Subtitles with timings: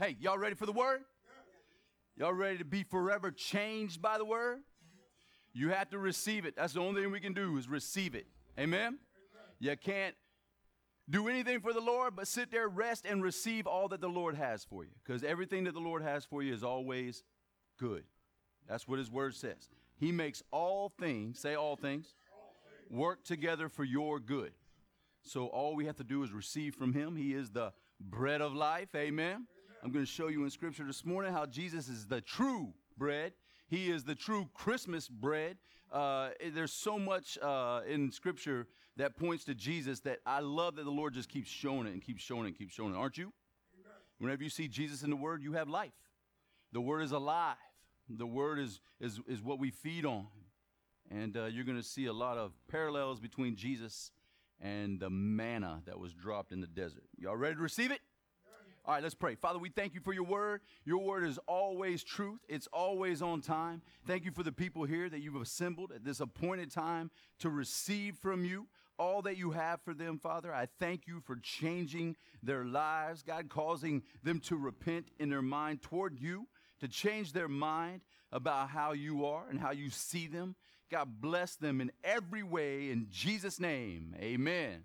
[0.00, 1.00] Hey, y'all ready for the word?
[2.16, 4.58] Y'all ready to be forever changed by the word?
[5.52, 6.54] You have to receive it.
[6.56, 8.26] That's the only thing we can do is receive it.
[8.56, 8.98] Amen?
[9.58, 10.14] You can't
[11.10, 14.36] do anything for the Lord, but sit there, rest, and receive all that the Lord
[14.36, 14.90] has for you.
[15.04, 17.24] Because everything that the Lord has for you is always
[17.76, 18.04] good.
[18.68, 19.68] That's what His Word says.
[19.96, 22.14] He makes all things, say all things,
[22.88, 24.52] work together for your good.
[25.22, 27.16] So all we have to do is receive from Him.
[27.16, 28.94] He is the bread of life.
[28.94, 29.48] Amen.
[29.82, 33.32] I'm going to show you in Scripture this morning how Jesus is the true bread.
[33.68, 35.56] He is the true Christmas bread.
[35.92, 38.66] Uh, there's so much uh, in Scripture
[38.96, 42.02] that points to Jesus that I love that the Lord just keeps showing it and
[42.02, 42.96] keeps showing it and keeps showing it.
[42.96, 43.32] Aren't you?
[44.18, 45.92] Whenever you see Jesus in the Word, you have life.
[46.72, 47.56] The Word is alive.
[48.08, 50.26] The Word is, is, is what we feed on.
[51.08, 54.10] And uh, you're going to see a lot of parallels between Jesus
[54.60, 57.04] and the manna that was dropped in the desert.
[57.16, 58.00] Y'all ready to receive it?
[58.88, 59.34] All right, let's pray.
[59.34, 60.62] Father, we thank you for your word.
[60.86, 63.82] Your word is always truth, it's always on time.
[64.06, 68.16] Thank you for the people here that you've assembled at this appointed time to receive
[68.16, 68.66] from you
[68.98, 70.54] all that you have for them, Father.
[70.54, 75.82] I thank you for changing their lives, God, causing them to repent in their mind
[75.82, 76.48] toward you,
[76.80, 78.00] to change their mind
[78.32, 80.56] about how you are and how you see them.
[80.90, 84.16] God, bless them in every way in Jesus' name.
[84.18, 84.84] Amen.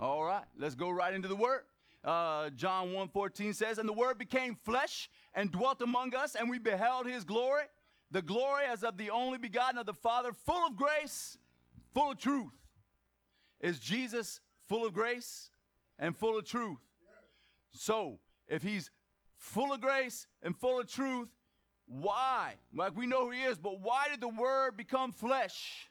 [0.00, 1.60] All right, let's go right into the word.
[2.06, 6.60] Uh, John 1:14 says, "And the word became flesh and dwelt among us, and we
[6.60, 7.64] beheld his glory,
[8.12, 11.36] the glory as of the only begotten of the Father, full of grace,
[11.92, 12.54] full of truth."
[13.58, 15.50] Is Jesus full of grace
[15.98, 16.78] and full of truth?
[17.72, 18.92] So, if he's
[19.36, 21.28] full of grace and full of truth,
[21.86, 22.54] why?
[22.72, 25.88] Like we know who he is, but why did the word become flesh?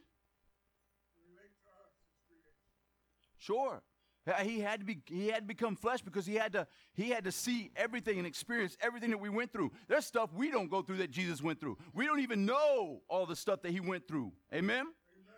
[3.38, 3.84] Sure.
[4.42, 7.24] He had to be he had to become flesh because he had to he had
[7.26, 9.72] to see everything and experience everything that we went through.
[9.88, 11.78] There's stuff we don't go through that Jesus went through.
[11.94, 14.32] We don't even know all the stuff that he went through.
[14.52, 14.80] Amen?
[14.80, 14.94] Amen.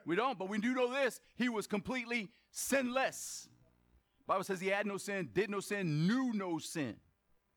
[0.06, 1.20] We don't, but we do know this.
[1.36, 3.50] He was completely sinless.
[4.26, 6.96] Bible says he had no sin, did no sin, knew no sin.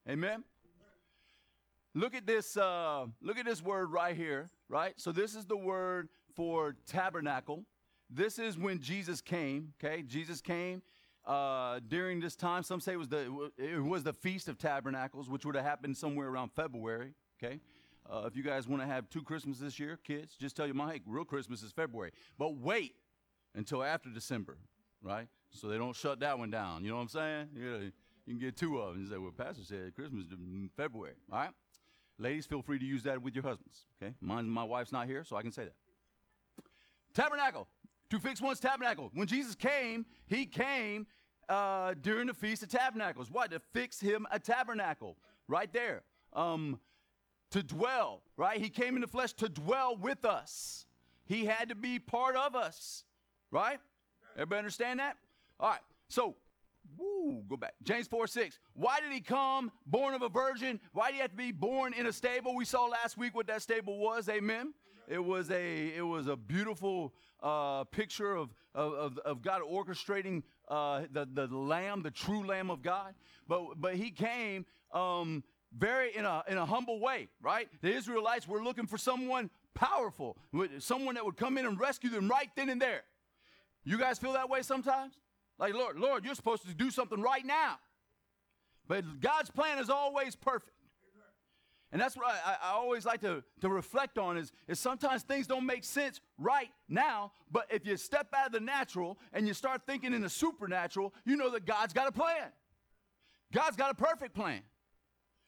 [0.09, 0.43] Amen.
[1.95, 2.57] Look at this.
[2.57, 4.49] Uh, look at this word right here.
[4.69, 4.95] Right.
[4.97, 7.65] So this is the word for tabernacle.
[8.09, 9.75] This is when Jesus came.
[9.83, 10.03] Okay.
[10.03, 10.83] Jesus came
[11.27, 12.63] uh, during this time.
[12.63, 15.97] Some say it was the it was the feast of tabernacles, which would have happened
[15.97, 17.15] somewhere around February.
[17.43, 17.61] Okay.
[18.09, 20.75] Uh, if you guys want to have two Christmases this year, kids, just tell your
[20.75, 22.11] mom, hey, real Christmas is February.
[22.39, 22.95] But wait
[23.55, 24.59] until after December,
[25.03, 25.29] right?
[25.51, 26.83] So they don't shut that one down.
[26.83, 27.49] You know what I'm saying?
[27.55, 27.93] You, know, you
[28.27, 29.05] can get two of them.
[29.05, 30.33] You say, well, Pastor said Christmas is
[30.77, 31.51] February, all right?
[32.19, 33.87] Ladies, feel free to use that with your husbands.
[34.03, 35.75] Okay, mine, my wife's not here, so I can say that.
[37.15, 37.67] Tabernacle
[38.11, 39.11] to fix one's tabernacle.
[39.15, 41.07] When Jesus came, he came
[41.49, 43.31] uh, during the feast of tabernacles.
[43.31, 43.51] What?
[43.53, 45.17] To fix him a tabernacle,
[45.49, 46.03] right there.
[46.33, 46.79] Um,
[47.51, 48.61] to dwell, right?
[48.61, 50.87] He came in the flesh to dwell with us.
[51.25, 53.05] He had to be part of us,
[53.51, 53.81] right?
[54.35, 55.17] Everybody understand that?
[55.59, 55.81] All right.
[56.09, 56.37] So
[56.97, 57.75] Woo, go back.
[57.83, 58.59] James 4 6.
[58.75, 60.81] Why did he come born of a virgin?
[60.93, 62.55] Why did he have to be born in a stable?
[62.57, 64.29] We saw last week what that stable was.
[64.29, 64.75] Amen.
[65.11, 67.13] It was a it was a beautiful
[67.43, 72.81] uh, picture of, of, of, God orchestrating uh, the, the lamb, the true lamb of
[72.81, 73.15] God.
[73.49, 75.43] But but he came um,
[75.77, 77.69] very in a in a humble way, right?
[77.83, 80.37] The Israelites were looking for someone powerful,
[80.79, 83.03] someone that would come in and rescue them right then and there.
[83.83, 85.15] You guys feel that way sometimes?
[85.59, 87.79] Like, Lord, Lord, you're supposed to do something right now.
[88.87, 90.73] But God's plan is always perfect.
[91.93, 95.49] And that's what I, I, always like to, to reflect on is, is sometimes things
[95.49, 99.55] don't make sense right now, but if you step out of the natural and you
[99.55, 102.53] start thinking in the supernatural, you know that God's got a plan.
[103.53, 104.61] God's got a perfect plan.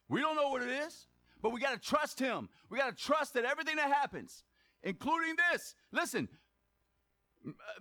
[0.09, 1.07] We don't know what it is,
[1.43, 2.49] but we got to trust Him.
[2.71, 4.43] We got to trust that everything that happens,
[4.83, 6.29] including this, listen,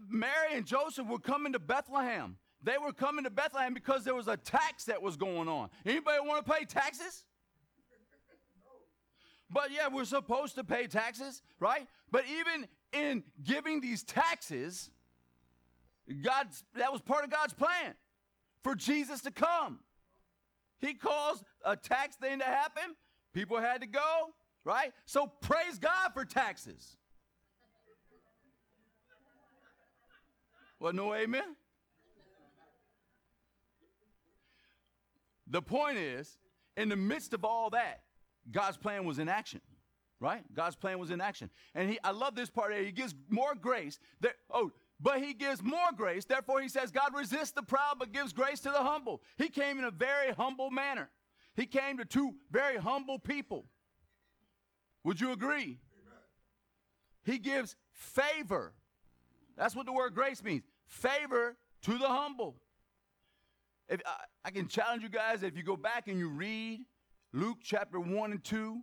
[0.08, 2.38] Mary and Joseph were coming to Bethlehem.
[2.64, 5.70] They were coming to Bethlehem because there was a tax that was going on.
[5.84, 7.26] Anybody want to pay taxes?
[9.52, 11.88] But yeah, we're supposed to pay taxes, right?
[12.10, 14.90] But even in giving these taxes,
[16.24, 17.96] God's that was part of God's plan
[18.64, 19.80] for Jesus to come.
[20.80, 22.96] He caused a tax thing to happen.
[23.34, 24.34] People had to go,
[24.64, 24.92] right?
[25.06, 26.98] So praise God for taxes.
[30.80, 31.56] Well, no amen?
[35.48, 36.38] The point is,
[36.78, 38.02] in the midst of all that,
[38.52, 39.62] God's plan was in action,
[40.20, 40.44] right?
[40.54, 41.50] God's plan was in action.
[41.76, 42.84] And he, I love this part here.
[42.84, 44.00] He gives more grace.
[44.22, 46.26] That, oh, but he gives more grace.
[46.26, 49.22] Therefore, he says, God resists the proud, but gives grace to the humble.
[49.38, 51.10] He came in a very humble manner.
[51.56, 53.66] He came to two very humble people.
[55.04, 55.80] Would you agree?
[57.24, 58.74] He gives favor.
[59.58, 62.56] That's what the word grace means favor to the humble.
[63.88, 64.16] If I,
[64.46, 66.82] I, can challenge you guys, if you go back and you read
[67.34, 68.82] Luke chapter 1 and 2,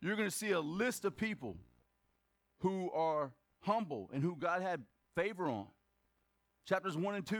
[0.00, 1.56] you're going to see a list of people
[2.60, 4.82] who are humble and who God had
[5.14, 5.66] favor on.
[6.66, 7.36] Chapters 1 and 2,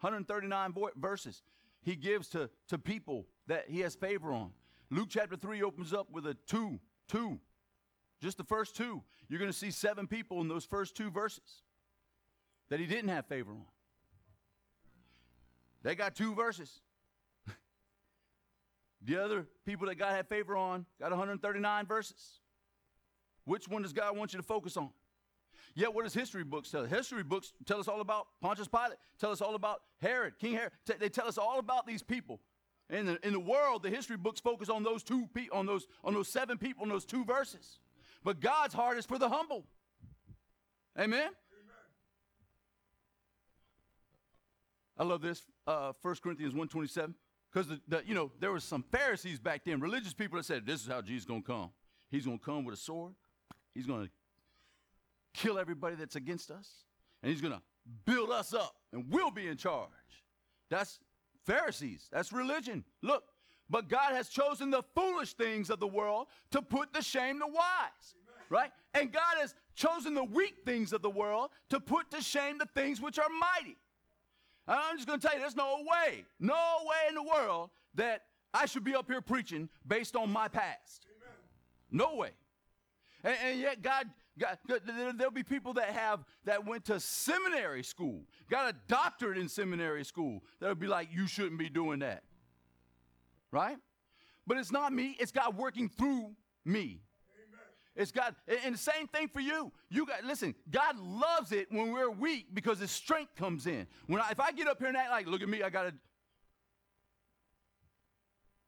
[0.00, 1.42] 139 verses.
[1.82, 4.50] He gives to, to people that he has favor on.
[4.90, 6.78] Luke chapter 3 opens up with a 2,
[7.08, 7.40] 2.
[8.22, 9.02] Just the first two.
[9.28, 11.62] You're going to see seven people in those first two verses
[12.70, 13.64] that he didn't have favor on.
[15.82, 16.80] They got two verses.
[19.04, 22.40] The other people that God had favor on got 139 verses.
[23.44, 24.90] Which one does God want you to focus on?
[25.74, 26.90] Yet, what does history books tell us?
[26.90, 30.72] History books tell us all about Pontius Pilate, tell us all about Herod, King Herod.
[30.98, 32.40] they tell us all about these people.
[32.90, 35.86] In the, in the world, the history books focus on those two pe- on those
[36.04, 37.78] on those seven people in those two verses.
[38.22, 39.64] But God's heart is for the humble.
[40.98, 41.20] Amen.
[41.20, 41.32] Amen.
[44.98, 45.42] I love this.
[45.66, 47.14] Uh, 1 Corinthians 127.
[47.52, 50.88] Because you know, there were some Pharisees back then, religious people that said, This is
[50.88, 51.70] how Jesus is gonna come.
[52.10, 53.14] He's gonna come with a sword,
[53.74, 54.08] he's gonna
[55.34, 56.68] kill everybody that's against us,
[57.22, 57.62] and he's going to
[58.04, 59.88] build us up, and we'll be in charge.
[60.70, 61.00] That's
[61.44, 62.08] Pharisees.
[62.12, 62.84] That's religion.
[63.02, 63.24] Look,
[63.68, 67.46] but God has chosen the foolish things of the world to put to shame the
[67.46, 68.14] wise.
[68.48, 68.70] Right?
[68.92, 72.68] And God has chosen the weak things of the world to put to shame the
[72.74, 73.78] things which are mighty.
[74.66, 76.54] I'm just going to tell you, there's no way, no
[76.84, 78.22] way in the world that
[78.54, 81.06] I should be up here preaching based on my past.
[81.90, 82.30] No way.
[83.24, 84.58] And, and, yet God God,
[85.16, 90.04] there'll be people that have that went to seminary school, got a doctorate in seminary
[90.04, 90.42] school.
[90.58, 92.22] That'll be like, you shouldn't be doing that,
[93.50, 93.76] right?
[94.46, 95.16] But it's not me.
[95.20, 97.02] It's God working through me.
[97.94, 98.34] It's God,
[98.64, 99.70] and the same thing for you.
[99.90, 100.54] You got listen.
[100.70, 103.86] God loves it when we're weak because His strength comes in.
[104.06, 105.92] When I, if I get up here and act like, look at me, I got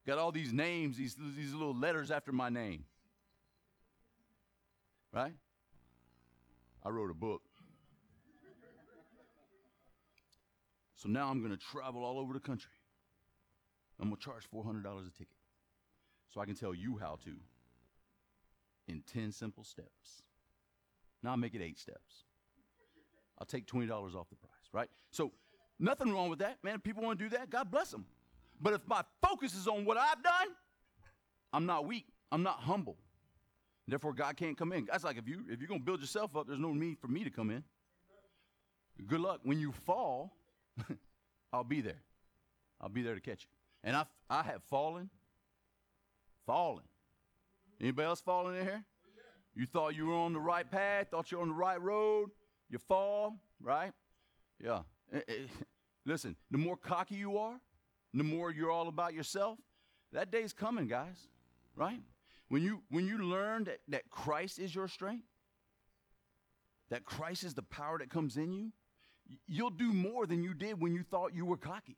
[0.06, 2.84] got all these names, these these little letters after my name,
[5.10, 5.32] right?
[6.84, 7.42] I wrote a book.
[10.96, 12.72] So now I'm going to travel all over the country.
[14.00, 15.28] I'm going to charge $400 a ticket
[16.32, 17.36] so I can tell you how to
[18.88, 20.22] in 10 simple steps.
[21.22, 22.25] Now I'll make it eight steps.
[23.38, 24.88] I'll take $20 off the price, right?
[25.10, 25.32] So
[25.78, 26.76] nothing wrong with that, man.
[26.76, 28.04] If people want to do that, God bless them.
[28.60, 30.48] But if my focus is on what I've done,
[31.52, 32.06] I'm not weak.
[32.31, 32.96] I'm not humble.
[33.86, 34.86] Therefore, God can't come in.
[34.86, 37.22] That's like if you if you're gonna build yourself up, there's no need for me
[37.25, 37.62] to come in.
[39.06, 39.40] Good luck.
[39.42, 40.36] When you fall,
[41.52, 42.00] I'll be there.
[42.81, 43.48] I'll be there to catch you.
[43.82, 45.10] And I I have fallen,
[46.46, 46.84] fallen.
[47.80, 48.84] Anybody else falling in here?
[49.54, 52.30] You thought you were on the right path, thought you were on the right road.
[52.70, 53.92] You fall, right?
[54.62, 54.80] Yeah.
[55.12, 55.32] Eh, eh,
[56.04, 57.60] listen, the more cocky you are,
[58.12, 59.58] the more you're all about yourself.
[60.12, 61.28] That day's coming, guys,
[61.76, 62.00] right?
[62.48, 65.24] When you when you learn that, that Christ is your strength,
[66.90, 68.72] that Christ is the power that comes in you,
[69.46, 71.96] you'll do more than you did when you thought you were cocky.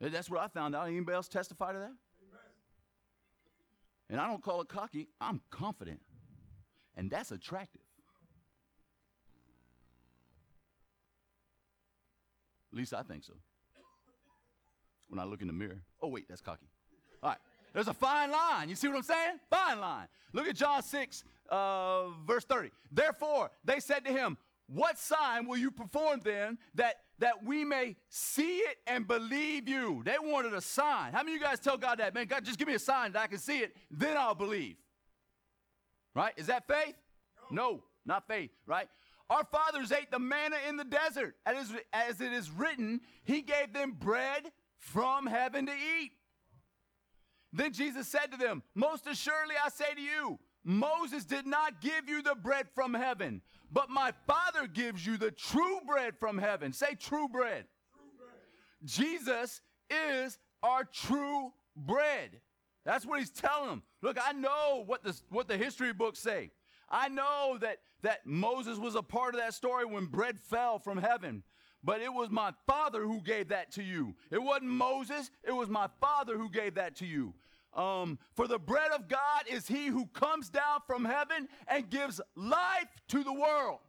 [0.00, 0.88] That's what I found out.
[0.88, 1.92] Anybody else testify to that?
[4.10, 6.00] And I don't call it cocky, I'm confident.
[6.96, 7.80] And that's attractive.
[12.72, 13.34] At least I think so.
[15.08, 15.80] When I look in the mirror.
[16.02, 16.66] Oh, wait, that's cocky.
[17.22, 17.38] All right.
[17.72, 18.68] There's a fine line.
[18.68, 19.38] You see what I'm saying?
[19.50, 20.06] Fine line.
[20.32, 22.70] Look at John 6, uh, verse 30.
[22.90, 27.96] Therefore, they said to him, What sign will you perform then that, that we may
[28.08, 30.02] see it and believe you?
[30.04, 31.12] They wanted a sign.
[31.12, 32.14] How many of you guys tell God that?
[32.14, 34.76] Man, God, just give me a sign that I can see it, then I'll believe.
[36.14, 36.32] Right?
[36.36, 36.94] Is that faith?
[37.50, 38.88] No, no not faith, right?
[39.30, 41.36] Our fathers ate the manna in the desert.
[41.46, 46.12] As, as it is written, He gave them bread from heaven to eat.
[47.52, 52.08] Then Jesus said to them, Most assuredly I say to you, Moses did not give
[52.08, 53.42] you the bread from heaven,
[53.72, 56.72] but my Father gives you the true bread from heaven.
[56.72, 57.64] Say true bread.
[57.92, 58.84] True bread.
[58.84, 62.40] Jesus is our true bread.
[62.84, 63.82] That's what he's telling them.
[64.02, 66.50] Look, I know what the, what the history books say.
[66.90, 70.98] I know that, that Moses was a part of that story when bread fell from
[70.98, 71.42] heaven.
[71.82, 74.14] But it was my Father who gave that to you.
[74.30, 77.34] It wasn't Moses, it was my Father who gave that to you.
[77.74, 82.20] Um, for the bread of God is he who comes down from heaven and gives
[82.36, 83.80] life to the world.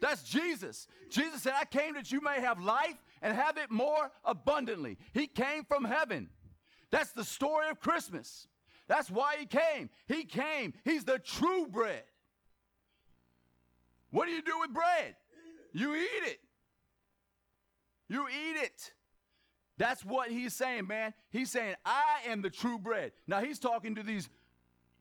[0.00, 0.88] That's Jesus.
[1.10, 4.98] Jesus said, I came that you may have life and have it more abundantly.
[5.14, 6.28] He came from heaven.
[6.90, 8.48] That's the story of Christmas.
[8.88, 9.90] That's why he came.
[10.06, 10.74] He came.
[10.84, 12.04] He's the true bread.
[14.10, 15.16] What do you do with bread?
[15.72, 16.40] You eat it.
[18.08, 18.92] You eat it.
[19.78, 21.12] That's what he's saying, man.
[21.30, 23.12] He's saying, I am the true bread.
[23.26, 24.28] Now, he's talking to these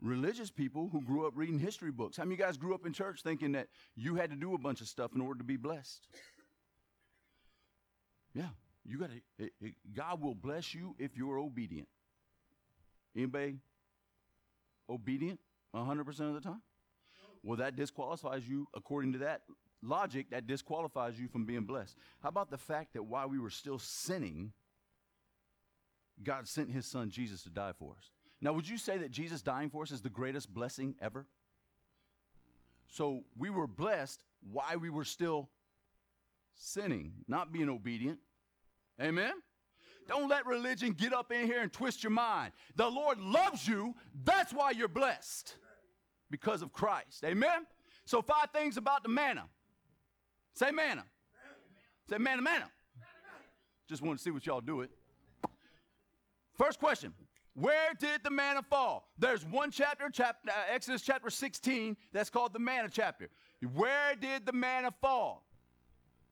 [0.01, 2.17] religious people who grew up reading history books.
[2.17, 4.53] How many of you guys grew up in church thinking that you had to do
[4.53, 6.07] a bunch of stuff in order to be blessed?
[8.33, 8.49] Yeah,
[8.85, 9.49] you got to.
[9.95, 11.87] God will bless you if you're obedient.
[13.15, 13.55] Anybody
[14.89, 15.39] obedient
[15.73, 16.61] 100% of the time?
[17.43, 19.43] Well, that disqualifies you, according to that
[19.81, 21.95] logic, that disqualifies you from being blessed.
[22.21, 24.51] How about the fact that while we were still sinning,
[26.23, 28.11] God sent his son Jesus to die for us?
[28.41, 31.25] Now, would you say that Jesus dying for us is the greatest blessing ever?
[32.87, 35.49] So we were blessed while we were still
[36.55, 38.19] sinning, not being obedient.
[39.01, 39.33] Amen?
[40.07, 42.53] Don't let religion get up in here and twist your mind.
[42.75, 43.95] The Lord loves you.
[44.23, 45.55] That's why you're blessed
[46.29, 47.23] because of Christ.
[47.25, 47.65] Amen?
[48.05, 49.45] So, five things about the manna.
[50.53, 51.05] Say manna.
[52.09, 52.69] Say manna, manna.
[53.89, 54.91] Just want to see what y'all do it.
[56.57, 57.13] First question
[57.53, 59.09] Where did the manna fall?
[59.17, 63.29] There's one chapter, uh, Exodus chapter 16, that's called the manna chapter.
[63.73, 65.45] Where did the manna fall?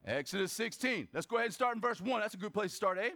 [0.06, 1.08] Exodus 16.
[1.14, 2.20] Let's go ahead and start in verse 1.
[2.20, 3.10] That's a good place to start, eh?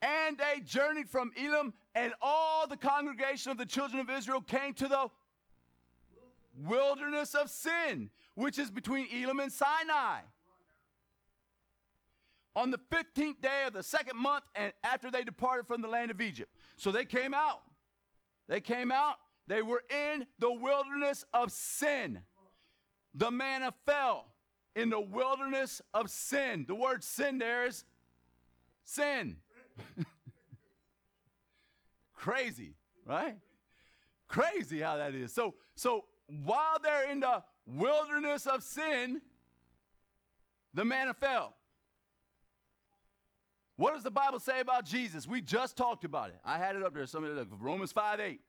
[0.00, 4.72] And they journeyed from Elim, and all the congregation of the children of Israel came
[4.74, 5.08] to the
[6.66, 10.20] wilderness of sin, which is between Elim and Sinai.
[12.58, 16.10] On the 15th day of the second month, and after they departed from the land
[16.10, 16.52] of Egypt.
[16.76, 17.60] So they came out.
[18.48, 19.14] They came out.
[19.46, 22.18] They were in the wilderness of sin.
[23.14, 24.26] The manna fell
[24.74, 26.64] in the wilderness of sin.
[26.66, 27.84] The word sin there is
[28.82, 29.36] sin.
[32.12, 32.74] Crazy,
[33.06, 33.36] right?
[34.26, 35.32] Crazy how that is.
[35.32, 39.20] So, so while they're in the wilderness of sin,
[40.74, 41.54] the manna fell.
[43.78, 45.28] What does the Bible say about Jesus?
[45.28, 46.40] We just talked about it.
[46.44, 47.06] I had it up there.
[47.06, 47.46] Somebody look.
[47.60, 48.40] Romans 5 8.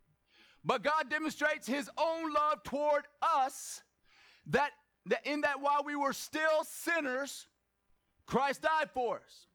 [0.65, 3.83] But God demonstrates his own love toward us
[4.48, 4.71] that,
[5.05, 7.48] that in that while we were still sinners,
[8.25, 9.45] Christ died for us.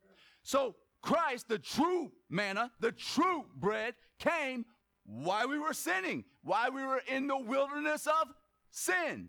[0.44, 4.64] So Christ, the true manna, the true bread, came
[5.04, 8.28] while we were sinning, while we were in the wilderness of
[8.70, 9.28] sin.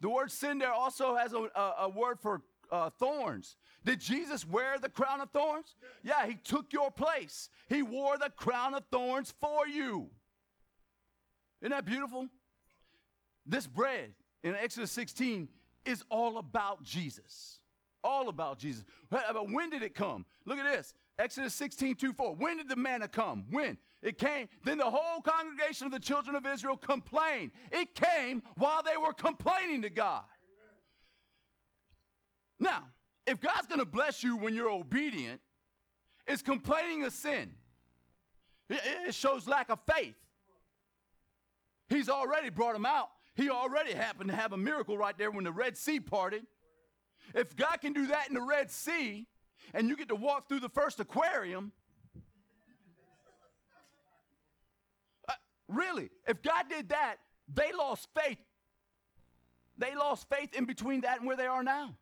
[0.00, 3.56] The word sin there also has a, a, a word for uh, thorns.
[3.84, 5.76] Did Jesus wear the crown of thorns?
[6.02, 7.50] Yeah, he took your place.
[7.68, 10.08] He wore the crown of thorns for you.
[11.60, 12.28] Isn't that beautiful?
[13.46, 15.48] This bread in Exodus 16
[15.84, 17.60] is all about Jesus.
[18.02, 18.84] All about Jesus.
[19.10, 20.24] But when did it come?
[20.44, 20.94] Look at this.
[21.18, 22.34] Exodus 16, 2, 4.
[22.34, 23.44] When did the manna come?
[23.50, 23.78] When?
[24.02, 24.48] It came.
[24.64, 27.52] Then the whole congregation of the children of Israel complained.
[27.72, 30.24] It came while they were complaining to God.
[32.64, 32.84] Now,
[33.26, 35.42] if God's going to bless you when you're obedient,
[36.26, 37.50] is complaining a sin.
[38.70, 40.14] It shows lack of faith.
[41.90, 43.10] He's already brought him out.
[43.34, 46.46] He already happened to have a miracle right there when the Red Sea parted.
[47.34, 49.26] If God can do that in the Red Sea,
[49.74, 51.72] and you get to walk through the first aquarium,
[55.28, 55.32] uh,
[55.68, 57.16] really, if God did that,
[57.52, 58.38] they lost faith.
[59.76, 61.96] They lost faith in between that and where they are now.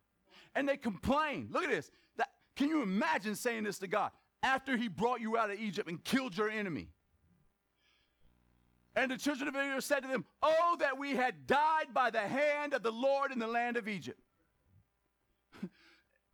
[0.55, 1.49] And they complain.
[1.51, 1.91] Look at this.
[2.17, 5.89] That, can you imagine saying this to God after He brought you out of Egypt
[5.89, 6.89] and killed your enemy?
[8.95, 12.19] And the children of Israel said to them, Oh, that we had died by the
[12.19, 14.19] hand of the Lord in the land of Egypt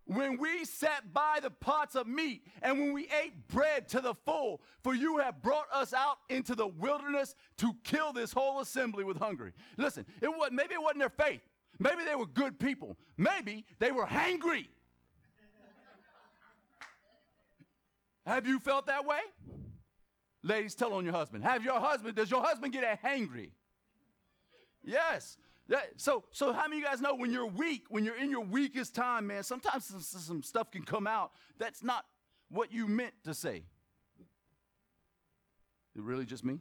[0.05, 4.13] when we sat by the pots of meat and when we ate bread to the
[4.25, 9.05] full, for you have brought us out into the wilderness to kill this whole assembly
[9.05, 9.53] with hunger.
[9.77, 11.41] Listen, it was maybe it wasn't their faith.
[11.79, 12.97] Maybe they were good people.
[13.17, 14.67] Maybe they were hangry.
[18.25, 19.19] have you felt that way?
[20.43, 21.43] Ladies, tell on your husband.
[21.43, 23.51] Have your husband, does your husband get hangry?
[24.83, 25.37] Yes.
[25.97, 28.43] So, so how many of you guys know when you're weak, when you're in your
[28.43, 32.05] weakest time, man, sometimes some, some stuff can come out that's not
[32.49, 33.63] what you meant to say.
[35.95, 36.59] It really just me?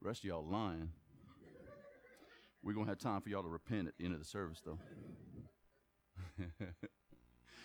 [0.00, 0.90] The rest of y'all lying.
[2.62, 4.62] We're going to have time for y'all to repent at the end of the service,
[4.64, 4.78] though.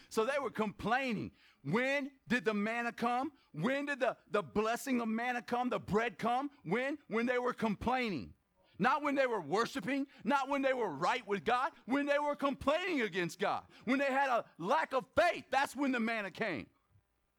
[0.10, 1.32] so they were complaining.
[1.64, 3.32] When did the manna come?
[3.54, 6.50] When did the, the blessing of manna come, the bread come?
[6.64, 6.98] When?
[7.08, 8.34] When they were complaining.
[8.80, 12.36] Not when they were worshiping, not when they were right with God, when they were
[12.36, 15.46] complaining against God, when they had a lack of faith.
[15.52, 16.68] That's when the manna came.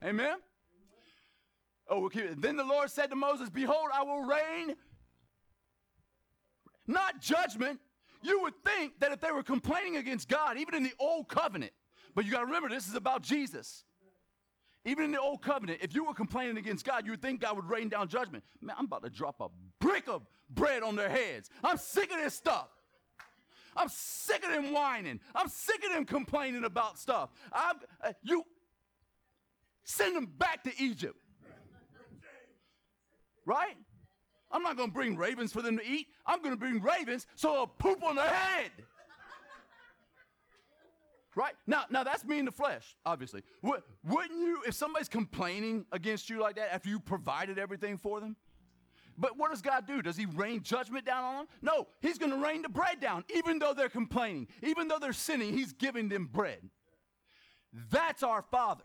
[0.04, 0.38] Amen?
[1.88, 2.34] Oh, okay.
[2.36, 4.76] Then the Lord said to Moses, Behold, I will rain
[6.88, 7.78] not judgment.
[8.23, 11.73] You would think that if they were complaining against God, even in the old covenant,
[12.14, 13.85] but you got to remember, this is about Jesus.
[14.85, 17.57] Even in the old covenant, if you were complaining against God, you would think God
[17.57, 18.42] would rain down judgment.
[18.61, 19.49] Man, I'm about to drop a
[19.80, 21.50] brick of bread on their heads.
[21.62, 22.68] I'm sick of this stuff.
[23.76, 25.21] I'm sick of them whining.
[25.35, 27.30] I'm sick of them complaining about stuff.
[27.52, 28.45] I'm, uh, you
[29.85, 31.16] send them back to Egypt.
[33.47, 33.76] Right?
[34.50, 36.08] I'm not going to bring ravens for them to eat.
[36.26, 38.70] I'm going to bring ravens so they'll poop on their head.
[41.34, 41.54] Right?
[41.66, 43.44] Now, now that's me in the flesh, obviously.
[43.62, 48.34] Wouldn't you, if somebody's complaining against you like that after you provided everything for them?
[49.16, 50.00] But what does God do?
[50.00, 51.46] Does He rain judgment down on them?
[51.60, 55.12] No, He's going to rain the bread down, even though they're complaining, even though they're
[55.12, 55.52] sinning.
[55.56, 56.60] He's giving them bread.
[57.90, 58.84] That's our Father.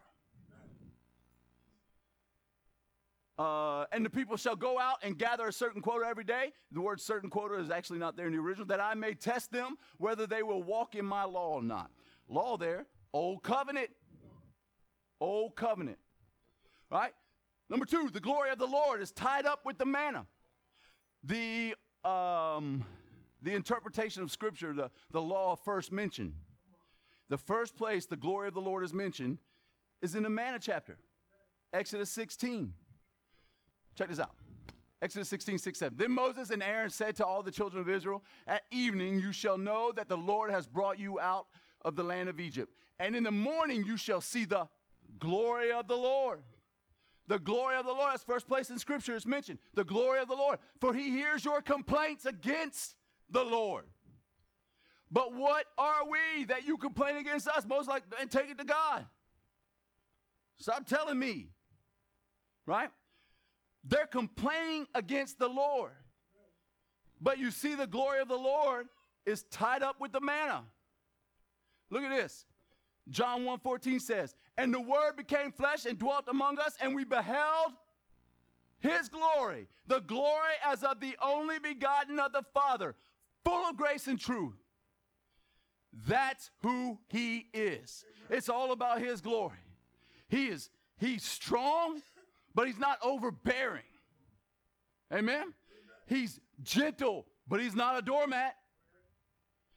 [3.37, 6.51] Uh, and the people shall go out and gather a certain quota every day.
[6.71, 9.51] The word certain quota is actually not there in the original, that I may test
[9.51, 11.89] them whether they will walk in my law or not.
[12.29, 13.89] Law there, old covenant.
[15.19, 15.97] Old covenant.
[16.91, 17.13] Right?
[17.69, 20.27] Number two, the glory of the Lord is tied up with the manna.
[21.23, 21.73] The
[22.03, 22.85] um,
[23.43, 26.33] the interpretation of Scripture, the, the law first mentioned.
[27.29, 29.39] The first place the glory of the Lord is mentioned
[30.01, 30.97] is in the manna chapter,
[31.73, 32.73] Exodus 16.
[33.95, 34.31] Check this out.
[35.01, 35.97] Exodus 16, 6, 7.
[35.97, 39.57] Then Moses and Aaron said to all the children of Israel, At evening you shall
[39.57, 41.47] know that the Lord has brought you out
[41.81, 42.73] of the land of Egypt.
[42.99, 44.67] And in the morning you shall see the
[45.19, 46.41] glory of the Lord.
[47.27, 48.13] The glory of the Lord.
[48.13, 49.59] That's first place in Scripture is mentioned.
[49.73, 50.59] The glory of the Lord.
[50.79, 52.95] For he hears your complaints against
[53.29, 53.85] the Lord.
[55.11, 57.65] But what are we that you complain against us?
[57.67, 59.05] Most like, and take it to God.
[60.57, 61.49] Stop telling me.
[62.65, 62.89] Right?
[63.83, 65.91] They're complaining against the Lord.
[67.19, 68.87] But you see, the glory of the Lord
[69.25, 70.65] is tied up with the manna.
[71.89, 72.45] Look at this.
[73.09, 77.73] John 1:14 says, "And the word became flesh and dwelt among us, and we beheld
[78.79, 82.95] his glory, the glory as of the only begotten of the Father,
[83.43, 84.57] full of grace and truth."
[85.91, 88.05] That's who he is.
[88.29, 89.63] It's all about his glory.
[90.27, 92.01] He is he's strong,
[92.55, 93.83] but he's not overbearing.
[95.13, 95.53] Amen?
[96.07, 98.55] He's gentle, but he's not a doormat.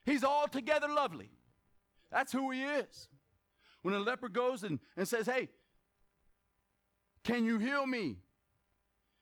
[0.04, 1.30] He's altogether lovely.
[2.10, 3.08] That's who he is.
[3.82, 5.48] When a leper goes and, and says, Hey,
[7.24, 8.18] can you heal me?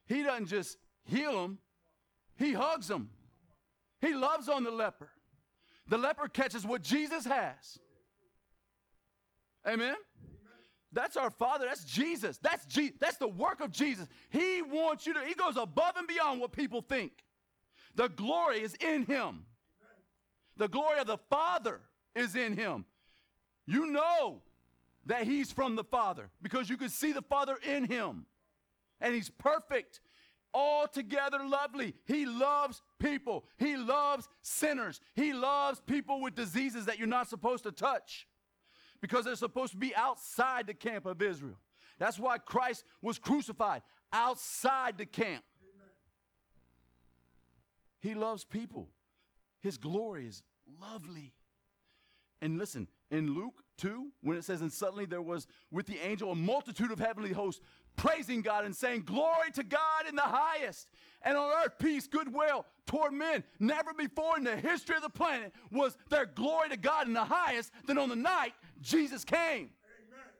[0.06, 1.58] He doesn't just heal him,
[2.36, 3.10] he hugs him.
[4.00, 5.08] He loves on the leper.
[5.88, 7.78] The leper catches what Jesus has.
[9.66, 9.96] Amen?
[10.94, 11.66] That's our Father.
[11.66, 12.38] That's Jesus.
[12.38, 14.06] That's Je- That's the work of Jesus.
[14.30, 15.20] He wants you to.
[15.20, 17.12] He goes above and beyond what people think.
[17.96, 19.44] The glory is in Him.
[20.56, 21.80] The glory of the Father
[22.14, 22.84] is in Him.
[23.66, 24.42] You know
[25.06, 28.26] that He's from the Father because you can see the Father in Him,
[29.00, 30.00] and He's perfect,
[30.52, 31.94] altogether lovely.
[32.06, 33.44] He loves people.
[33.58, 35.00] He loves sinners.
[35.14, 38.28] He loves people with diseases that you're not supposed to touch
[39.04, 41.58] because they're supposed to be outside the camp of Israel.
[41.98, 45.44] That's why Christ was crucified outside the camp.
[48.00, 48.88] He loves people.
[49.60, 50.42] His glory is
[50.80, 51.34] lovely.
[52.40, 56.32] And listen, in Luke 2, when it says, And suddenly there was with the angel
[56.32, 57.60] a multitude of heavenly hosts
[57.96, 60.88] praising God and saying, Glory to God in the highest,
[61.24, 63.42] and on earth peace, goodwill toward men.
[63.58, 67.24] Never before in the history of the planet was there glory to God in the
[67.24, 69.70] highest than on the night Jesus came.
[69.70, 70.30] Amen.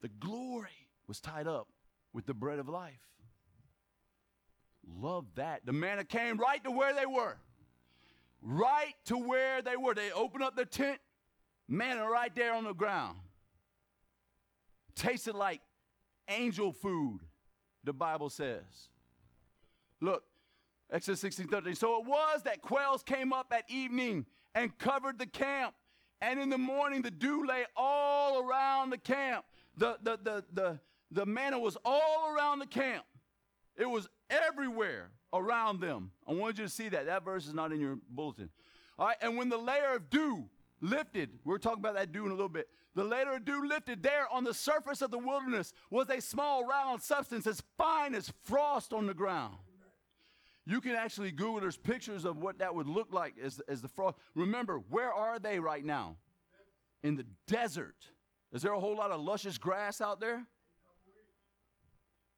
[0.00, 1.68] The glory was tied up
[2.12, 3.00] with the bread of life.
[4.96, 5.66] Love that.
[5.66, 7.36] The manna came right to where they were.
[8.40, 9.94] Right to where they were.
[9.94, 10.98] They opened up their tent,
[11.68, 13.18] manna right there on the ground.
[14.94, 15.60] Tasted like
[16.28, 17.20] angel food,
[17.88, 18.90] the Bible says.
[20.02, 20.22] Look,
[20.92, 21.74] Exodus 16 13.
[21.74, 25.74] So it was that quails came up at evening and covered the camp.
[26.20, 29.44] And in the morning, the dew lay all around the camp.
[29.78, 33.04] The, the, the, the, the manna was all around the camp.
[33.76, 36.10] It was everywhere around them.
[36.26, 37.06] I wanted you to see that.
[37.06, 38.50] That verse is not in your bulletin.
[38.98, 40.44] All right, and when the layer of dew
[40.80, 42.68] lifted, we're talking about that dew in a little bit.
[42.94, 46.66] The layer of dew lifted there on the surface of the wilderness was a small
[46.66, 49.56] round substance as fine as frost on the ground.
[50.66, 53.88] You can actually Google, there's pictures of what that would look like as, as the
[53.88, 54.18] frost.
[54.34, 56.16] Remember, where are they right now?
[57.02, 57.96] In the desert.
[58.52, 60.46] Is there a whole lot of luscious grass out there?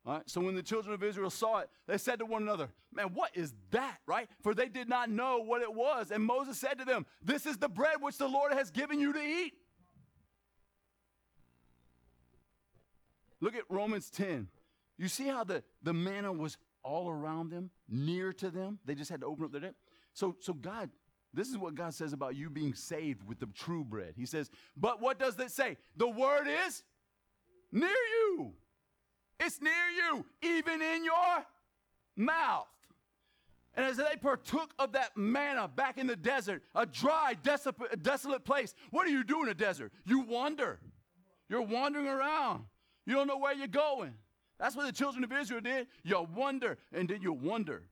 [0.06, 2.70] All right, so when the children of Israel saw it, they said to one another,
[2.92, 4.28] Man, what is that, right?
[4.42, 6.10] For they did not know what it was.
[6.10, 9.12] And Moses said to them, This is the bread which the Lord has given you
[9.12, 9.52] to eat.
[13.40, 14.48] Look at Romans 10.
[14.96, 18.78] You see how the, the manna was all around them, near to them.
[18.84, 19.70] They just had to open up their day.
[20.14, 20.90] So, so God,
[21.32, 24.14] this is what God says about you being saved with the true bread.
[24.16, 25.76] He says, but what does it say?
[25.96, 26.82] The word is
[27.70, 28.54] near you.
[29.40, 31.44] It's near you, even in your
[32.16, 32.66] mouth.
[33.74, 38.74] And as they partook of that manna back in the desert, a dry, desolate, place,
[38.90, 39.92] what do you do in a desert?
[40.04, 40.78] You wander.
[41.48, 42.64] You're wandering around.
[43.06, 44.12] You don't know where you're going.
[44.58, 45.86] That's what the children of Israel did.
[46.04, 47.84] You wonder, and then you wonder.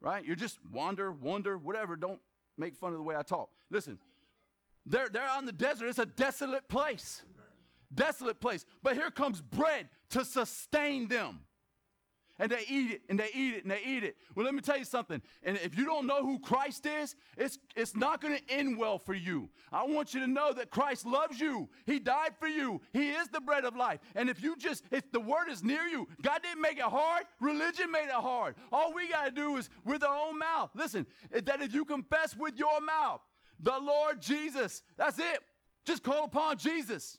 [0.00, 0.24] Right?
[0.24, 1.96] You just wander, wonder, whatever.
[1.96, 2.20] Don't
[2.56, 3.48] make fun of the way I talk.
[3.70, 3.98] Listen,
[4.86, 5.88] they're, they're on the desert.
[5.88, 7.22] It's a desolate place.
[7.94, 8.64] Desolate place.
[8.82, 11.40] But here comes bread to sustain them
[12.38, 14.16] and they eat it and they eat it and they eat it.
[14.34, 15.22] Well, let me tell you something.
[15.42, 18.98] And if you don't know who Christ is, it's, it's not going to end well
[18.98, 19.48] for you.
[19.72, 21.68] I want you to know that Christ loves you.
[21.86, 22.80] He died for you.
[22.92, 24.00] He is the bread of life.
[24.14, 27.24] And if you just, if the word is near you, God didn't make it hard,
[27.40, 28.56] religion made it hard.
[28.72, 30.70] All we got to do is with our own mouth.
[30.74, 33.20] Listen, that if you confess with your mouth
[33.60, 35.38] the Lord Jesus, that's it.
[35.84, 37.18] Just call upon Jesus.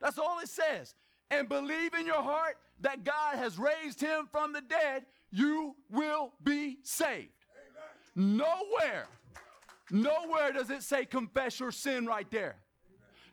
[0.00, 0.94] That's all it says.
[1.30, 6.32] And believe in your heart that God has raised him from the dead, you will
[6.42, 7.28] be saved.
[8.14, 9.06] Nowhere,
[9.90, 12.56] nowhere does it say confess your sin right there.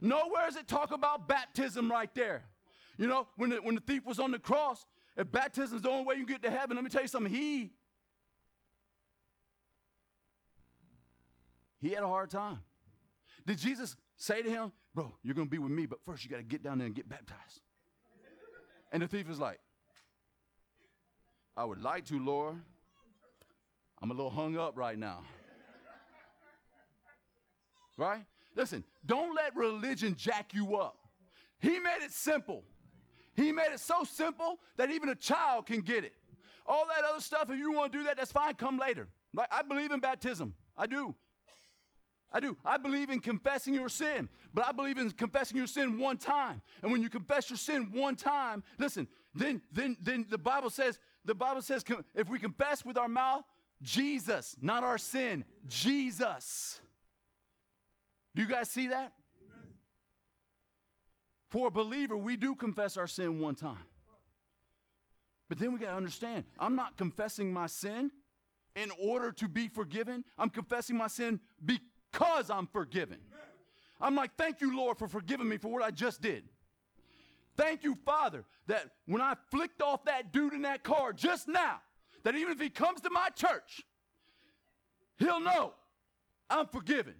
[0.01, 2.43] Nowhere does it talk about baptism right there.
[2.97, 4.85] You know, when the, when the thief was on the cross,
[5.17, 7.33] if baptism is the only way you get to heaven, let me tell you something.
[7.33, 7.71] He
[11.81, 12.59] he had a hard time.
[13.45, 16.31] Did Jesus say to him, "Bro, you're going to be with me, but first you
[16.31, 17.61] got to get down there and get baptized"?
[18.93, 19.59] And the thief is like,
[21.57, 22.55] I would like to, Lord.
[24.01, 25.23] I'm a little hung up right now.
[27.97, 28.25] Right?
[28.55, 30.97] Listen, don't let religion jack you up.
[31.59, 32.63] He made it simple.
[33.35, 36.13] He made it so simple that even a child can get it.
[36.65, 39.07] All that other stuff, if you want to do that, that's fine, come later.
[39.33, 40.55] Like I believe in baptism.
[40.77, 41.15] I do.
[42.35, 42.57] I do.
[42.65, 46.61] I believe in confessing your sin, but I believe in confessing your sin one time.
[46.83, 50.99] And when you confess your sin one time, listen, then then then the Bible says
[51.23, 53.45] the Bible says if we confess with our mouth
[53.81, 56.81] Jesus, not our sin, Jesus.
[58.35, 59.13] Do you guys see that?
[61.51, 63.85] For a believer, we do confess our sin one time.
[65.47, 68.11] But then we got to understand, I'm not confessing my sin
[68.75, 70.25] in order to be forgiven.
[70.37, 71.85] I'm confessing my sin because
[72.15, 73.17] because I'm forgiven.
[73.99, 76.43] I'm like, thank you, Lord, for forgiving me for what I just did.
[77.57, 81.79] Thank you, Father, that when I flicked off that dude in that car just now,
[82.23, 83.83] that even if he comes to my church,
[85.17, 85.73] he'll know
[86.49, 87.15] I'm forgiven.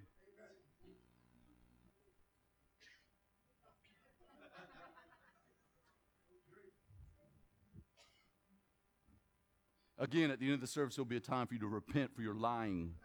[9.97, 12.13] Again, at the end of the service, there'll be a time for you to repent
[12.13, 12.95] for your lying.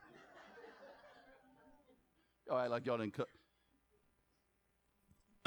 [2.50, 3.28] All right, like y'all didn't cut.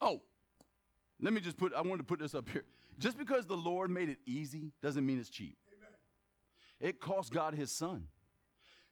[0.00, 0.20] oh,
[1.20, 2.64] let me just put, I wanted to put this up here.
[2.98, 5.56] Just because the Lord made it easy doesn't mean it's cheap.
[5.78, 6.90] Amen.
[6.90, 8.08] It cost God his son.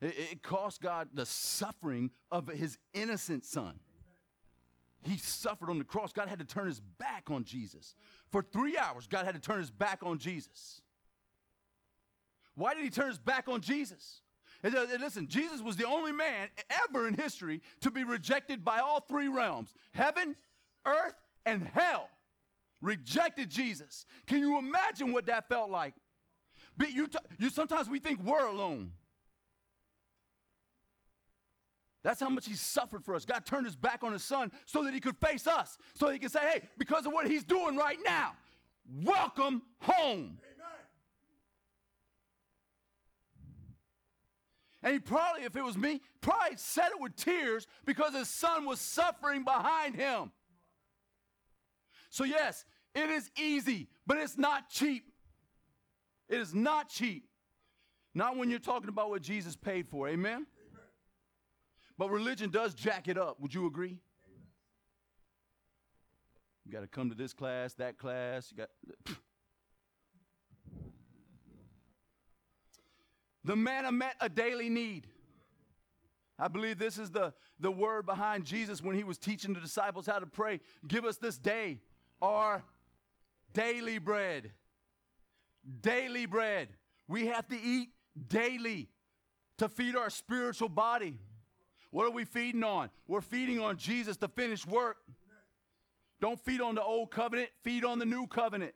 [0.00, 3.80] It, it cost God the suffering of his innocent son.
[5.02, 6.12] He suffered on the cross.
[6.12, 7.96] God had to turn his back on Jesus.
[8.30, 10.80] For three hours, God had to turn his back on Jesus.
[12.54, 14.22] Why did he turn his back on Jesus?
[14.62, 16.48] Listen, Jesus was the only man
[16.88, 20.34] ever in history to be rejected by all three realms heaven,
[20.84, 21.14] earth,
[21.46, 22.08] and hell.
[22.80, 24.06] Rejected Jesus.
[24.26, 25.94] Can you imagine what that felt like?
[26.76, 28.92] But you, t- you sometimes we think we're alone.
[32.04, 33.24] That's how much he suffered for us.
[33.24, 36.18] God turned his back on his son so that he could face us, so he
[36.18, 38.34] could say, hey, because of what he's doing right now,
[39.02, 40.38] welcome home.
[44.88, 48.64] And he probably, if it was me, probably said it with tears because his son
[48.64, 50.32] was suffering behind him.
[52.08, 55.04] So, yes, it is easy, but it's not cheap.
[56.30, 57.28] It is not cheap.
[58.14, 60.08] Not when you're talking about what Jesus paid for.
[60.08, 60.32] Amen?
[60.32, 60.46] Amen.
[61.98, 63.38] But religion does jack it up.
[63.40, 64.00] Would you agree?
[64.26, 64.46] Amen.
[66.64, 68.50] You got to come to this class, that class.
[68.50, 69.16] You got.
[73.48, 75.06] The manna met a daily need.
[76.38, 80.04] I believe this is the, the word behind Jesus when he was teaching the disciples
[80.04, 80.60] how to pray.
[80.86, 81.80] Give us this day
[82.20, 82.62] our
[83.54, 84.50] daily bread.
[85.80, 86.68] Daily bread.
[87.08, 87.88] We have to eat
[88.28, 88.90] daily
[89.56, 91.18] to feed our spiritual body.
[91.90, 92.90] What are we feeding on?
[93.06, 94.98] We're feeding on Jesus, the finished work.
[96.20, 98.74] Don't feed on the old covenant, feed on the new covenant,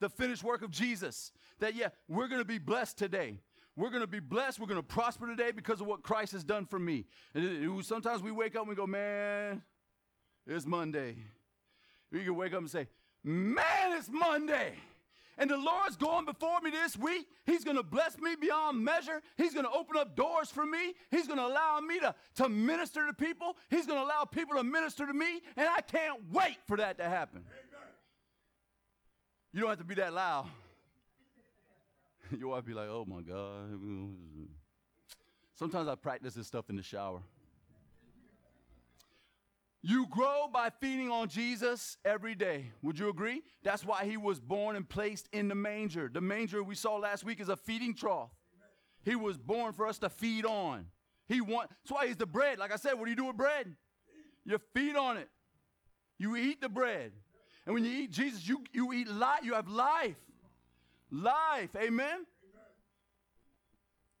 [0.00, 1.32] the finished work of Jesus.
[1.58, 3.40] That, yeah, we're going to be blessed today.
[3.76, 4.58] We're going to be blessed.
[4.58, 7.04] We're going to prosper today because of what Christ has done for me.
[7.34, 9.62] And sometimes we wake up and we go, man,
[10.46, 11.16] it's Monday.
[12.10, 12.88] We can wake up and say,
[13.22, 14.72] man, it's Monday.
[15.38, 17.26] And the Lord's going before me this week.
[17.44, 19.20] He's going to bless me beyond measure.
[19.36, 20.94] He's going to open up doors for me.
[21.10, 23.58] He's going to allow me to, to minister to people.
[23.68, 25.42] He's going to allow people to minister to me.
[25.58, 27.44] And I can't wait for that to happen.
[29.52, 30.46] You don't have to be that loud.
[32.38, 33.80] Your wife be like, oh my God.
[35.54, 37.20] Sometimes I practice this stuff in the shower.
[39.82, 42.72] You grow by feeding on Jesus every day.
[42.82, 43.42] Would you agree?
[43.62, 46.10] That's why he was born and placed in the manger.
[46.12, 48.30] The manger we saw last week is a feeding trough.
[49.04, 50.86] He was born for us to feed on.
[51.28, 52.58] He want that's why he's the bread.
[52.58, 53.76] Like I said, what do you do with bread?
[54.44, 55.28] You feed on it.
[56.18, 57.12] You eat the bread.
[57.64, 59.40] And when you eat Jesus, you, you eat life.
[59.44, 60.16] You have life.
[61.10, 61.70] Life.
[61.76, 62.26] Amen?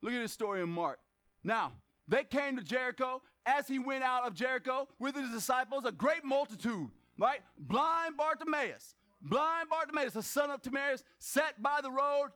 [0.02, 0.98] Look at this story in Mark.
[1.42, 1.72] Now,
[2.06, 3.22] they came to Jericho.
[3.44, 7.40] As he went out of Jericho with his disciples, a great multitude, right?
[7.56, 12.30] Blind Bartimaeus, blind Bartimaeus, the son of Timaeus, sat by the road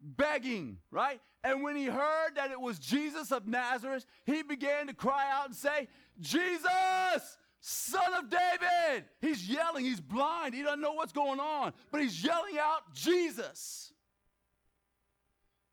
[0.00, 1.20] begging, right?
[1.44, 5.46] And when he heard that it was Jesus of Nazareth, he began to cry out
[5.46, 5.88] and say,
[6.20, 7.36] Jesus,
[7.68, 9.04] son of David.
[9.20, 13.92] He's yelling, he's blind, he doesn't know what's going on, but he's yelling out, Jesus.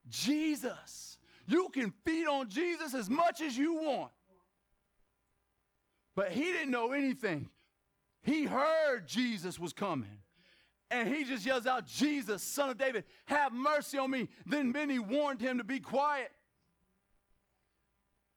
[0.10, 1.20] Jesus.
[1.46, 4.12] You can feed on Jesus as much as you want.
[6.16, 7.50] But he didn't know anything.
[8.24, 10.18] He heard Jesus was coming.
[10.90, 14.30] And he just yells out, Jesus, son of David, have mercy on me.
[14.46, 16.32] Then many warned him to be quiet.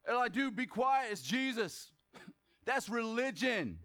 [0.06, 1.08] And like, dude, be quiet.
[1.12, 1.90] It's Jesus.
[2.66, 3.78] That's religion.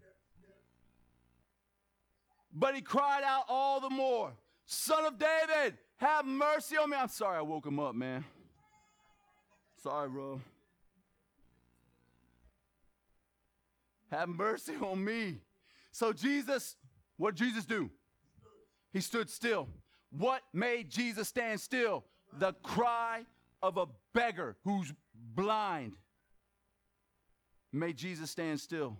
[2.52, 4.32] But he cried out all the more,
[4.66, 6.96] Son of David, have mercy on me.
[6.98, 8.24] I'm sorry I woke him up, man.
[9.82, 10.40] Sorry, bro.
[14.10, 15.38] Have mercy on me.
[15.90, 16.76] So Jesus,
[17.16, 17.90] what did Jesus do?
[18.92, 19.68] He stood still.
[20.10, 22.04] What made Jesus stand still?
[22.38, 23.24] The cry
[23.62, 25.96] of a beggar who's blind
[27.72, 28.96] made Jesus stand still.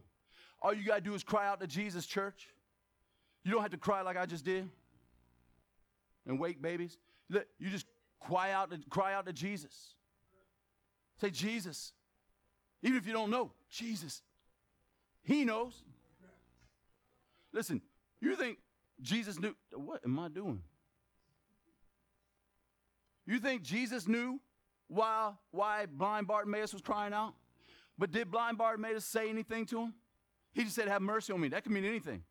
[0.61, 2.49] All you got to do is cry out to Jesus, church.
[3.45, 4.69] You don't have to cry like I just did
[6.27, 6.97] and wake babies.
[7.29, 7.87] You just
[8.21, 9.95] cry out to, cry out to Jesus.
[11.21, 11.93] Say, Jesus.
[12.83, 14.23] Even if you don't know, Jesus.
[15.23, 15.83] He knows.
[17.53, 17.83] Listen,
[18.21, 18.59] you think
[19.01, 20.63] Jesus knew, what am I doing?
[23.27, 24.41] You think Jesus knew
[24.89, 27.35] why, why blind Bartimaeus was crying out?
[27.99, 29.95] But did blind Bartimaeus say anything to him?
[30.53, 31.49] He just said, Have mercy on me.
[31.49, 32.23] That could mean anything.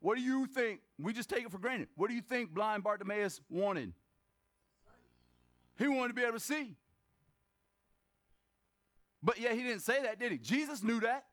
[0.00, 0.80] What do you think?
[0.98, 1.88] We just take it for granted.
[1.96, 3.92] What do you think blind Bartimaeus wanted?
[5.78, 6.76] He wanted to be able to see.
[9.22, 10.38] But yeah, he didn't say that, did he?
[10.38, 11.24] Jesus knew that.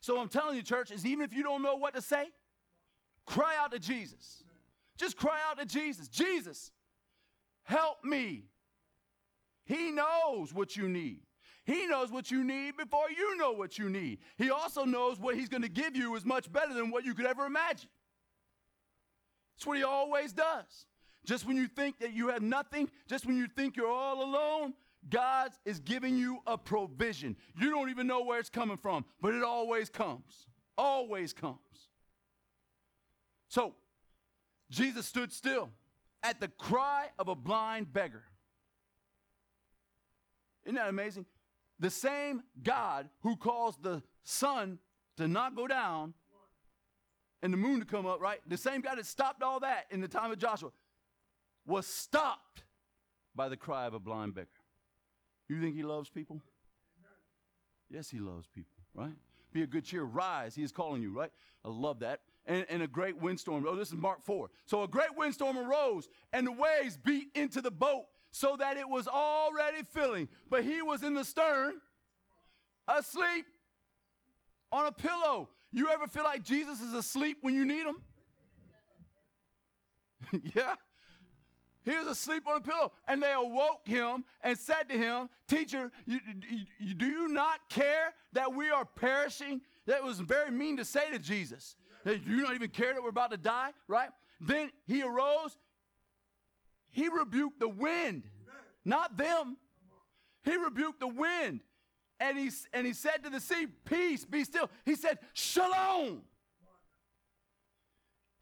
[0.00, 2.28] So I'm telling you, church, is even if you don't know what to say,
[3.26, 4.44] cry out to Jesus.
[4.96, 6.08] Just cry out to Jesus.
[6.08, 6.70] Jesus,
[7.64, 8.44] help me.
[9.64, 11.22] He knows what you need.
[11.64, 14.18] He knows what you need before you know what you need.
[14.36, 17.14] He also knows what He's going to give you is much better than what you
[17.14, 17.88] could ever imagine.
[19.56, 20.86] That's what He always does.
[21.24, 24.74] Just when you think that you have nothing, just when you think you're all alone,
[25.08, 27.36] God is giving you a provision.
[27.58, 30.46] You don't even know where it's coming from, but it always comes.
[30.76, 31.58] Always comes.
[33.48, 33.74] So,
[34.70, 35.70] Jesus stood still
[36.22, 38.24] at the cry of a blind beggar.
[40.64, 41.26] Isn't that amazing?
[41.84, 44.78] The same God who caused the sun
[45.18, 46.14] to not go down
[47.42, 48.40] and the moon to come up, right?
[48.46, 50.70] The same God that stopped all that in the time of Joshua
[51.66, 52.64] was stopped
[53.34, 54.48] by the cry of a blind beggar.
[55.46, 56.40] You think he loves people?
[57.90, 59.12] Yes, he loves people, right?
[59.52, 60.04] Be a good cheer.
[60.04, 60.54] Rise.
[60.54, 61.32] He is calling you, right?
[61.66, 62.20] I love that.
[62.46, 63.66] And, and, a great windstorm.
[63.68, 64.48] Oh, this is Mark 4.
[64.64, 68.88] So a great windstorm arose, and the waves beat into the boat so that it
[68.88, 70.28] was already filling.
[70.50, 71.74] But he was in the stern,
[72.88, 73.46] asleep
[74.72, 75.48] on a pillow.
[75.70, 78.02] You ever feel like Jesus is asleep when you need him?
[80.56, 80.74] yeah.
[81.84, 82.90] He was asleep on a pillow.
[83.06, 86.18] And they awoke him and said to him, Teacher, you,
[86.80, 89.60] you, do you not care that we are perishing?
[89.86, 91.76] That was very mean to say to Jesus.
[92.04, 93.70] Do you don't even care that we're about to die?
[93.86, 94.08] Right?
[94.40, 95.56] Then he arose.
[96.94, 98.22] He rebuked the wind,
[98.84, 99.56] not them.
[100.44, 101.60] He rebuked the wind.
[102.20, 104.70] And he, and he said to the sea, Peace, be still.
[104.86, 106.22] He said, Shalom.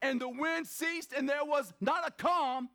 [0.03, 2.69] And the wind ceased, and there was not a calm,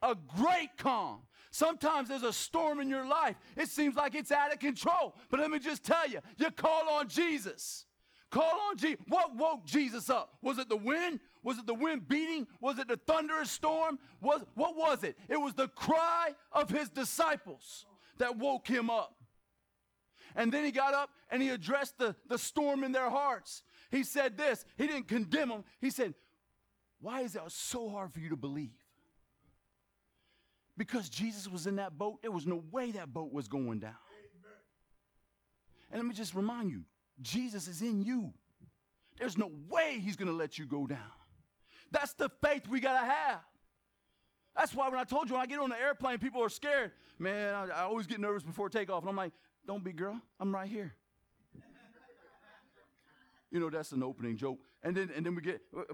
[0.00, 1.20] a great calm.
[1.50, 3.36] Sometimes there's a storm in your life.
[3.58, 5.16] It seems like it's out of control.
[5.30, 7.84] But let me just tell you, you call on Jesus.
[8.30, 9.00] Call on Jesus.
[9.08, 10.38] What woke Jesus up?
[10.40, 11.20] Was it the wind?
[11.42, 12.46] Was it the wind beating?
[12.60, 13.98] Was it the thunderous storm?
[14.20, 15.16] Was, what was it?
[15.28, 17.86] It was the cry of his disciples
[18.18, 19.14] that woke him up.
[20.36, 23.62] And then he got up and he addressed the, the storm in their hearts.
[23.90, 24.64] He said this.
[24.76, 25.64] He didn't condemn them.
[25.80, 26.14] He said,
[27.00, 28.70] Why is it so hard for you to believe?
[30.76, 33.96] Because Jesus was in that boat, there was no way that boat was going down.
[35.90, 36.84] And let me just remind you
[37.20, 38.32] Jesus is in you.
[39.18, 40.98] There's no way he's going to let you go down.
[41.90, 43.40] That's the faith we got to have.
[44.56, 46.92] That's why when I told you when I get on the airplane, people are scared.
[47.18, 49.02] Man, I, I always get nervous before takeoff.
[49.02, 49.32] And I'm like,
[49.66, 50.20] don't be, girl.
[50.38, 50.92] I'm right here.
[53.50, 54.58] you know, that's an opening joke.
[54.82, 55.86] And then, and then we get, but,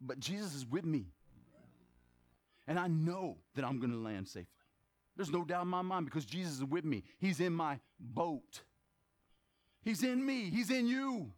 [0.00, 1.06] but Jesus is with me.
[2.66, 4.48] And I know that I'm going to land safely.
[5.16, 7.04] There's no doubt in my mind because Jesus is with me.
[7.18, 8.62] He's in my boat.
[9.82, 10.50] He's in me.
[10.50, 11.30] He's in you.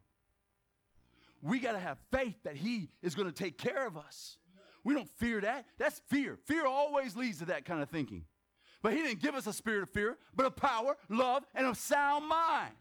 [1.47, 4.37] We got to have faith that He is going to take care of us.
[4.83, 5.67] We don't fear that.
[5.79, 6.37] That's fear.
[6.45, 8.25] Fear always leads to that kind of thinking.
[8.83, 11.75] But He didn't give us a spirit of fear, but a power, love, and a
[11.75, 12.73] sound mind.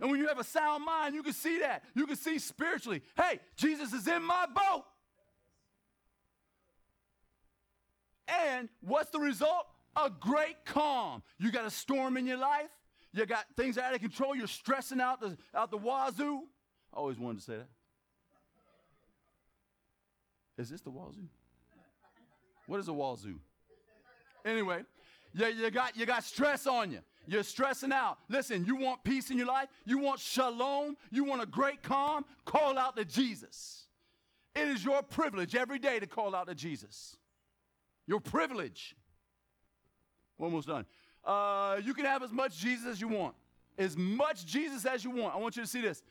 [0.00, 1.82] And when you have a sound mind, you can see that.
[1.94, 3.02] You can see spiritually.
[3.16, 4.84] Hey, Jesus is in my boat.
[8.28, 9.66] And what's the result?
[9.96, 11.22] A great calm.
[11.38, 12.68] You got a storm in your life.
[13.12, 14.36] You got things out of control.
[14.36, 16.42] You're stressing out the, out the wazoo.
[16.92, 17.68] I always wanted to say that.
[20.58, 21.28] Is this the wazoo?
[22.66, 23.38] What is a wazoo?
[24.44, 24.82] Anyway,
[25.34, 27.00] yeah, you got you got stress on you.
[27.26, 28.18] You're stressing out.
[28.28, 29.68] Listen, you want peace in your life?
[29.84, 30.96] You want shalom?
[31.10, 32.24] You want a great calm?
[32.44, 33.86] Call out to Jesus.
[34.54, 37.16] It is your privilege every day to call out to Jesus.
[38.06, 38.94] Your privilege.
[40.38, 40.86] Almost done.
[41.24, 43.34] Uh, you can have as much Jesus as you want.
[43.76, 45.34] As much Jesus as you want.
[45.34, 46.02] I want you to see this.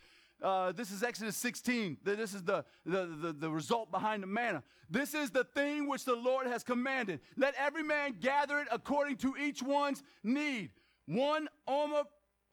[0.45, 1.97] Uh, this is Exodus 16.
[2.03, 4.62] This is the, the, the, the, result behind the manna.
[4.91, 7.19] This is the thing which the Lord has commanded.
[7.36, 10.69] Let every man gather it according to each one's need.
[11.08, 12.03] One omer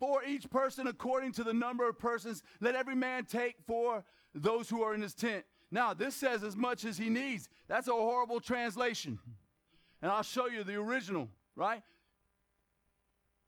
[0.00, 2.42] for each person according to the number of persons.
[2.62, 4.02] Let every man take for
[4.35, 5.44] those who are in his tent.
[5.70, 7.50] Now, this says as much as he needs.
[7.68, 9.18] That's a horrible translation.
[10.00, 11.83] And I'll show you the original, right?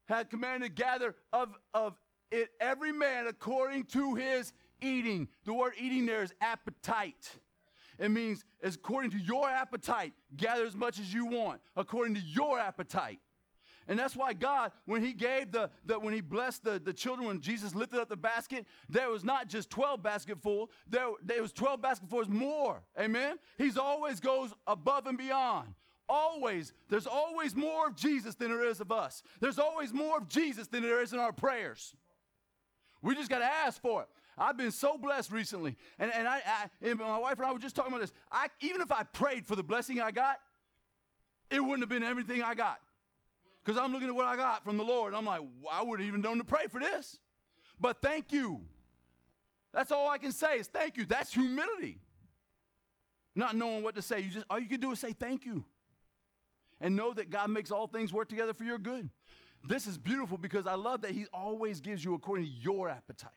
[0.04, 1.94] Had commanded gather of, of
[2.34, 5.28] it every man according to his eating.
[5.44, 7.38] The word eating there is appetite.
[7.98, 12.20] It means as according to your appetite, gather as much as you want, according to
[12.20, 13.20] your appetite.
[13.86, 17.28] And that's why God, when He gave the, the when He blessed the, the children,
[17.28, 21.52] when Jesus lifted up the basket, there was not just 12 basketful, there, there was
[21.52, 22.82] 12 basketfuls more.
[22.98, 23.36] Amen?
[23.58, 25.74] He's always goes above and beyond.
[26.08, 26.72] Always.
[26.88, 29.22] There's always more of Jesus than there is of us.
[29.40, 31.94] There's always more of Jesus than there is in our prayers.
[33.04, 34.08] We just got to ask for it.
[34.36, 35.76] I've been so blessed recently.
[35.98, 38.12] And, and, I, I, and my wife and I were just talking about this.
[38.32, 40.38] I, even if I prayed for the blessing I got,
[41.50, 42.78] it wouldn't have been everything I got.
[43.62, 45.12] Because I'm looking at what I got from the Lord.
[45.12, 47.18] And I'm like, I wouldn't even known to pray for this.
[47.78, 48.62] But thank you.
[49.72, 51.04] That's all I can say is thank you.
[51.04, 52.00] That's humility.
[53.34, 54.20] Not knowing what to say.
[54.20, 55.64] You just all you can do is say thank you.
[56.80, 59.10] And know that God makes all things work together for your good.
[59.66, 63.32] This is beautiful because I love that He always gives you according to your appetite.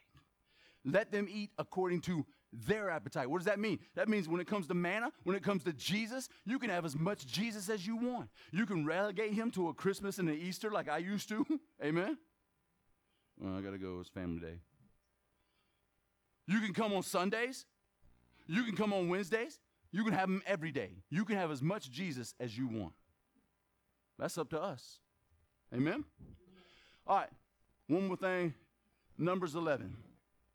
[0.83, 3.29] Let them eat according to their appetite.
[3.29, 3.79] What does that mean?
[3.95, 6.85] That means when it comes to manna, when it comes to Jesus, you can have
[6.85, 8.29] as much Jesus as you want.
[8.51, 11.45] You can relegate him to a Christmas and an Easter like I used to.
[11.83, 12.17] Amen.
[13.39, 13.97] Well, I got to go.
[13.99, 14.59] It's family day.
[16.47, 17.65] You can come on Sundays.
[18.47, 19.59] You can come on Wednesdays.
[19.91, 20.91] You can have him every day.
[21.09, 22.93] You can have as much Jesus as you want.
[24.17, 24.99] That's up to us.
[25.73, 26.03] Amen.
[27.05, 27.29] All right.
[27.87, 28.53] One more thing.
[29.17, 29.95] Numbers 11.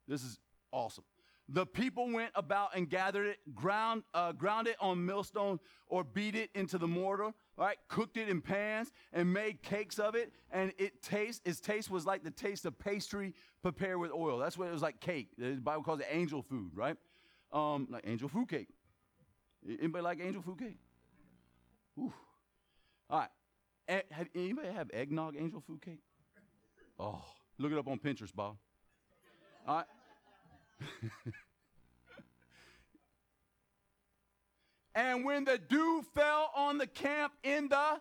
[0.08, 0.38] This is
[0.70, 1.04] awesome.
[1.48, 5.58] The people went about and gathered it, ground, uh, ground it on millstone,
[5.88, 7.76] or beat it into the mortar, right?
[7.88, 10.32] Cooked it in pans and made cakes of it.
[10.50, 14.38] And it taste, its taste was like the taste of pastry prepared with oil.
[14.38, 15.28] That's what it was like cake.
[15.36, 16.96] The Bible calls it angel food, right?
[17.52, 18.68] Um, like angel food cake.
[19.78, 20.78] Anybody like angel food cake?
[21.98, 22.12] All
[23.10, 23.28] right.
[23.88, 26.00] Eh, have anybody have eggnog angel food cake?
[26.98, 27.22] Oh,
[27.58, 28.56] look it up on Pinterest, Bob.
[29.66, 29.86] All right.
[34.94, 38.00] and when the dew fell on the camp in the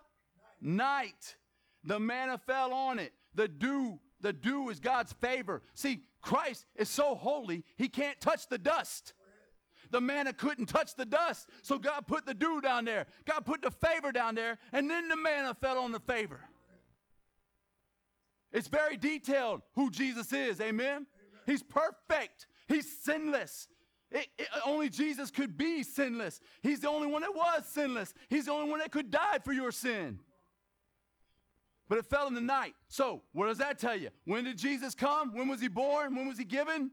[0.62, 1.36] night,
[1.84, 3.14] the manna fell on it.
[3.34, 5.62] The dew, the dew is God's favor.
[5.74, 9.14] See, Christ is so holy, he can't touch the dust.
[9.92, 13.08] The manna couldn't touch the dust, so God put the dew down there.
[13.26, 16.40] God put the favor down there, and then the manna fell on the favor.
[18.54, 20.60] It's very detailed who Jesus is.
[20.60, 21.08] Amen.
[21.46, 22.48] He's perfect.
[22.68, 23.68] He's sinless.
[24.12, 26.42] It, it, only Jesus could be sinless.
[26.62, 28.14] He's the only one that was sinless.
[28.30, 30.20] He's the only one that could die for your sin.
[31.88, 32.74] But it fell in the night.
[32.88, 34.10] So, what does that tell you?
[34.26, 35.34] When did Jesus come?
[35.34, 36.16] When was he born?
[36.16, 36.92] When was he given?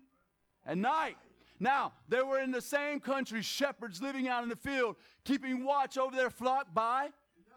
[0.64, 1.16] At night.
[1.60, 5.98] Now, they were in the same country, shepherds living out in the field, keeping watch
[5.98, 7.08] over their flock by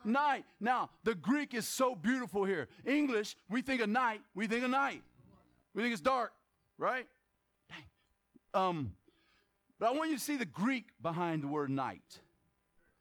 [0.04, 0.46] night.
[0.60, 2.68] Now, the Greek is so beautiful here.
[2.86, 5.04] English, we think of night, we think of night.
[5.74, 6.32] We think it's dark,
[6.78, 7.06] right?
[7.70, 8.62] Dang.
[8.62, 8.94] Um,
[9.80, 12.20] but I want you to see the Greek behind the word night.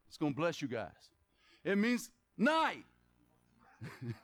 [0.09, 0.90] It's going to bless you guys.
[1.64, 2.84] It means night.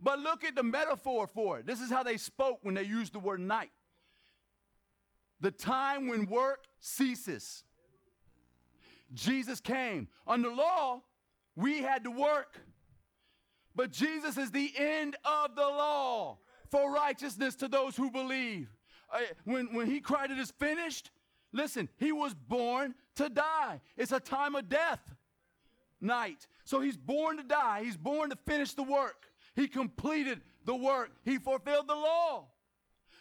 [0.00, 1.66] but look at the metaphor for it.
[1.66, 3.70] This is how they spoke when they used the word night.
[5.40, 7.64] The time when work ceases.
[9.14, 10.08] Jesus came.
[10.26, 11.02] Under law,
[11.56, 12.60] we had to work.
[13.74, 16.38] But Jesus is the end of the law
[16.70, 18.68] for righteousness to those who believe.
[19.12, 21.10] Uh, when, when he cried, It is finished,
[21.52, 23.80] listen, he was born to die.
[23.96, 25.00] It's a time of death
[26.00, 26.46] night.
[26.64, 29.26] So he's born to die, he's born to finish the work.
[29.54, 32.46] He completed the work, he fulfilled the law.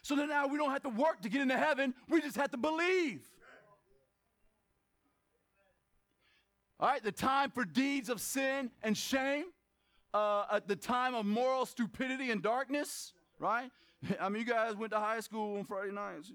[0.08, 2.50] So that now we don't have to work to get into heaven, we just have
[2.52, 3.28] to believe.
[6.80, 9.48] All right, the time for deeds of sin and shame,
[10.14, 13.70] uh, at the time of moral stupidity and darkness, right?
[14.22, 16.32] I mean, you guys went to high school on Friday nights.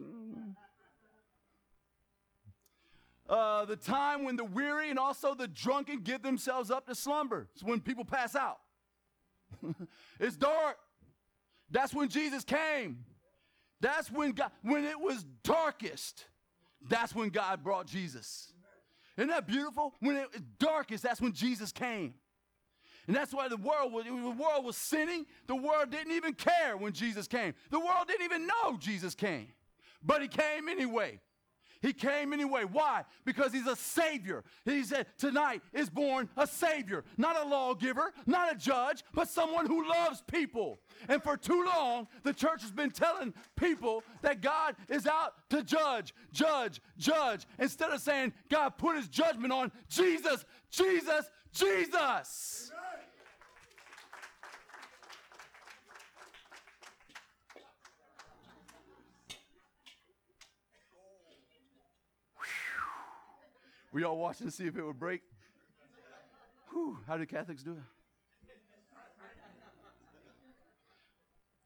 [3.27, 7.49] Uh, the time when the weary and also the drunken give themselves up to slumber.
[7.55, 8.59] It's when people pass out.
[10.20, 10.77] it's dark.
[11.70, 13.07] That's when Jesus came.
[13.83, 16.24] That's when God, when it was darkest,
[16.89, 18.53] that's when God brought Jesus.
[19.18, 19.95] Isn't that beautiful?
[19.99, 22.14] When it was darkest, that's when Jesus came.
[23.09, 25.26] And that's why the world was, the world was sinning.
[25.49, 27.55] The world didn't even care when Jesus came.
[27.70, 29.49] The world didn't even know Jesus came.
[30.01, 31.20] But he came anyway.
[31.83, 32.62] He came anyway.
[32.64, 33.05] Why?
[33.24, 34.45] Because he's a savior.
[34.64, 39.66] He said, Tonight is born a savior, not a lawgiver, not a judge, but someone
[39.66, 40.78] who loves people.
[41.09, 45.64] And for too long, the church has been telling people that God is out to
[45.64, 52.70] judge, judge, judge, instead of saying, God put his judgment on Jesus, Jesus, Jesus.
[63.93, 65.20] We all watching to see if it would break.
[66.70, 67.78] Whew, how do Catholics do it?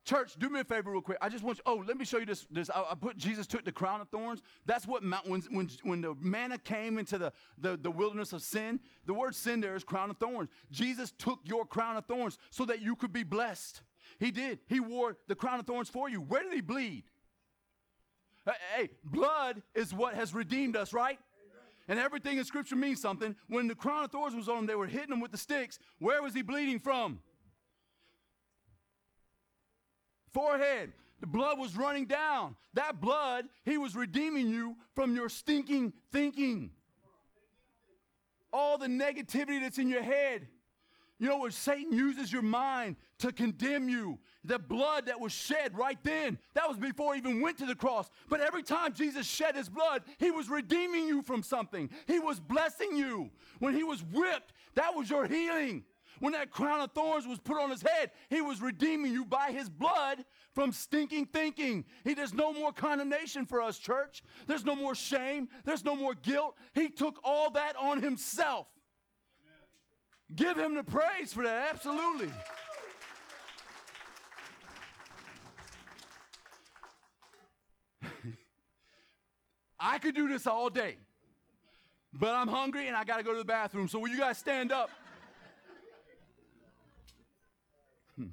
[0.05, 1.19] Church, do me a favor real quick.
[1.21, 2.47] I just want you, oh, let me show you this.
[2.49, 4.41] this I, I put Jesus took the crown of thorns.
[4.65, 8.79] That's what when, when, when the manna came into the, the, the wilderness of sin,
[9.07, 10.49] the word sin there is crown of thorns.
[10.71, 13.83] Jesus took your crown of thorns so that you could be blessed.
[14.21, 14.61] He did.
[14.69, 16.21] He wore the crown of thorns for you.
[16.21, 17.03] Where did he bleed?
[18.77, 21.19] Hey, blood is what has redeemed us, right?
[21.89, 23.37] And everything in Scripture means something.
[23.49, 25.79] When the crown of thorns was on him, they were hitting him with the sticks.
[25.99, 27.21] Where was he bleeding from?
[30.33, 30.93] Forehead.
[31.21, 32.57] The blood was running down.
[32.75, 36.73] That blood, he was redeeming you from your stinking thinking.
[38.53, 40.49] All the negativity that's in your head.
[41.19, 44.19] You know, where Satan uses your mind to condemn you.
[44.45, 47.75] The blood that was shed right then, that was before he even went to the
[47.75, 48.11] cross.
[48.29, 51.89] But every time Jesus shed his blood, he was redeeming you from something.
[52.07, 53.31] He was blessing you.
[53.61, 55.85] When he was whipped, that was your healing.
[56.21, 59.53] When that crown of thorns was put on his head, he was redeeming you by
[59.53, 61.85] his blood from stinking thinking.
[62.05, 64.23] He, there's no more condemnation for us, church.
[64.47, 65.49] There's no more shame.
[65.65, 66.57] There's no more guilt.
[66.75, 68.67] He took all that on himself.
[70.35, 72.33] Give him the praise for that, absolutely.
[79.81, 80.97] I could do this all day,
[82.13, 83.87] but I'm hungry and I got to go to the bathroom.
[83.89, 84.91] So will you guys stand up?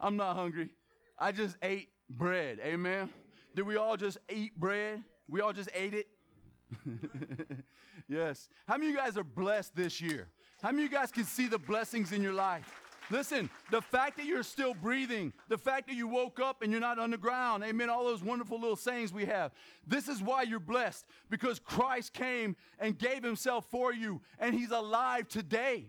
[0.00, 0.70] I'm not hungry.
[1.18, 2.60] I just ate bread.
[2.64, 3.10] Amen.
[3.54, 5.02] Did we all just eat bread?
[5.28, 6.06] We all just ate it.
[8.08, 8.48] yes.
[8.66, 10.28] How many of you guys are blessed this year?
[10.62, 12.80] How many of you guys can see the blessings in your life?
[13.10, 16.80] Listen, the fact that you're still breathing, the fact that you woke up and you're
[16.80, 19.52] not underground, amen, all those wonderful little sayings we have.
[19.86, 24.70] This is why you're blessed because Christ came and gave himself for you, and he's
[24.70, 25.86] alive today.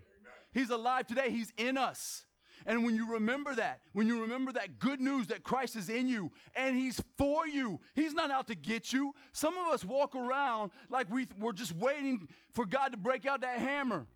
[0.54, 2.25] He's alive today, he's in us.
[2.66, 6.08] And when you remember that, when you remember that good news that Christ is in
[6.08, 9.14] you and He's for you, He's not out to get you.
[9.34, 13.42] Some of us walk around like we, we're just waiting for God to break out
[13.42, 14.08] that hammer.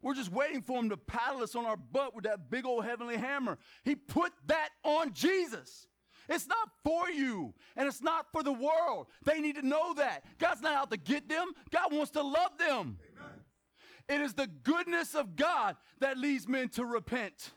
[0.00, 2.84] We're just waiting for Him to paddle us on our butt with that big old
[2.84, 3.58] heavenly hammer.
[3.84, 5.86] He put that on Jesus.
[6.28, 9.06] It's not for you, and it's not for the world.
[9.24, 10.24] They need to know that.
[10.38, 12.98] God's not out to get them, God wants to love them.
[13.18, 13.38] Amen.
[14.08, 17.52] It is the goodness of God that leads men to repent.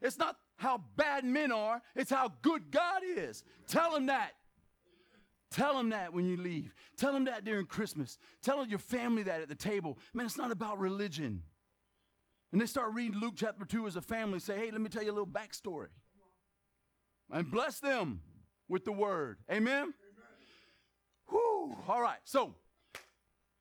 [0.00, 3.44] It's not how bad men are, it's how good God is.
[3.66, 4.32] Tell them that.
[5.50, 6.74] Tell them that when you leave.
[6.96, 8.18] Tell them that during Christmas.
[8.42, 9.98] Tell your family that at the table.
[10.12, 11.42] Man, it's not about religion.
[12.52, 15.02] And they start reading Luke chapter 2 as a family, say, hey, let me tell
[15.02, 15.88] you a little backstory.
[17.30, 18.20] And bless them
[18.68, 19.38] with the word.
[19.50, 19.74] Amen?
[19.74, 19.92] Amen.
[21.28, 21.76] Whew.
[21.86, 22.18] All right.
[22.24, 22.54] So,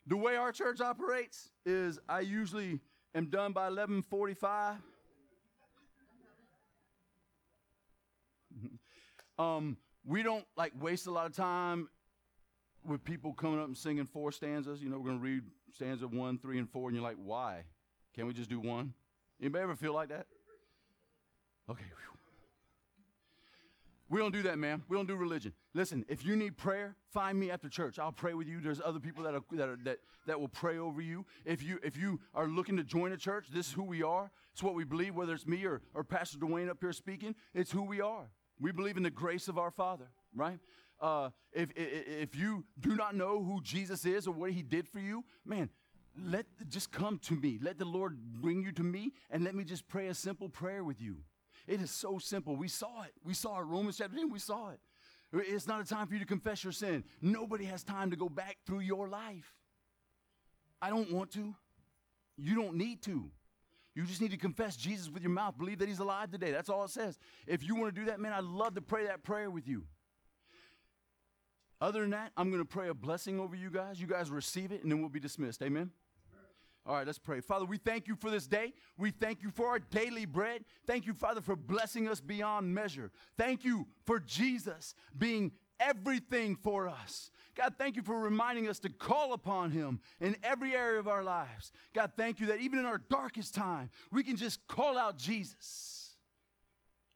[0.06, 2.80] the way our church operates is I usually
[3.14, 4.78] am done by 1145.
[9.38, 11.90] Um, we don't like waste a lot of time
[12.86, 14.82] with people coming up and singing four stanzas.
[14.82, 17.64] You know, we're going to read stanza one, three, and four, and you're like, why?
[18.16, 18.94] Can't we just do one?
[19.42, 20.26] Anybody ever feel like that?
[21.70, 21.84] Okay.
[24.10, 24.84] We don't do that, man.
[24.88, 25.52] We don't do religion.
[25.74, 28.00] Listen, if you need prayer, find me after church.
[28.00, 28.62] I'll pray with you.
[28.62, 31.26] There's other people that are, that, are, that that will pray over you.
[31.46, 34.32] If you if you are looking to join a church, this is who we are.
[34.54, 35.16] It's what we believe.
[35.16, 38.30] Whether it's me or, or Pastor Dwayne up here speaking, it's who we are.
[38.60, 40.60] We believe in the grace of our Father, right?
[41.00, 44.88] Uh, if, if, if you do not know who Jesus is or what he did
[44.88, 45.70] for you, man,
[46.20, 47.60] let just come to me.
[47.62, 50.84] Let the Lord bring you to me and let me just pray a simple prayer
[50.84, 51.18] with you.
[51.68, 52.56] It is so simple.
[52.56, 53.14] We saw it.
[53.24, 53.66] We saw it.
[53.66, 54.80] Romans chapter 10, we saw it.
[55.34, 57.04] It's not a time for you to confess your sin.
[57.22, 59.54] Nobody has time to go back through your life.
[60.82, 61.54] I don't want to.
[62.38, 63.30] You don't need to.
[63.98, 65.58] You just need to confess Jesus with your mouth.
[65.58, 66.52] Believe that He's alive today.
[66.52, 67.18] That's all it says.
[67.48, 69.86] If you want to do that, man, I'd love to pray that prayer with you.
[71.82, 74.00] Other than that, I'm going to pray a blessing over you guys.
[74.00, 75.64] You guys receive it, and then we'll be dismissed.
[75.64, 75.90] Amen.
[76.86, 77.42] All right, let's pray.
[77.42, 78.72] Father, we thank you for this day.
[79.00, 80.64] We thank you for our daily bread.
[80.86, 83.10] Thank you, Father, for blessing us beyond measure.
[83.36, 87.32] Thank you for Jesus being everything for us.
[87.56, 91.24] God, thank you for reminding us to call upon Him in every area of our
[91.24, 91.72] lives.
[91.94, 95.98] God, thank you that even in our darkest time, we can just call out Jesus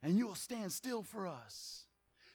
[0.02, 1.81] and you will stand still for us.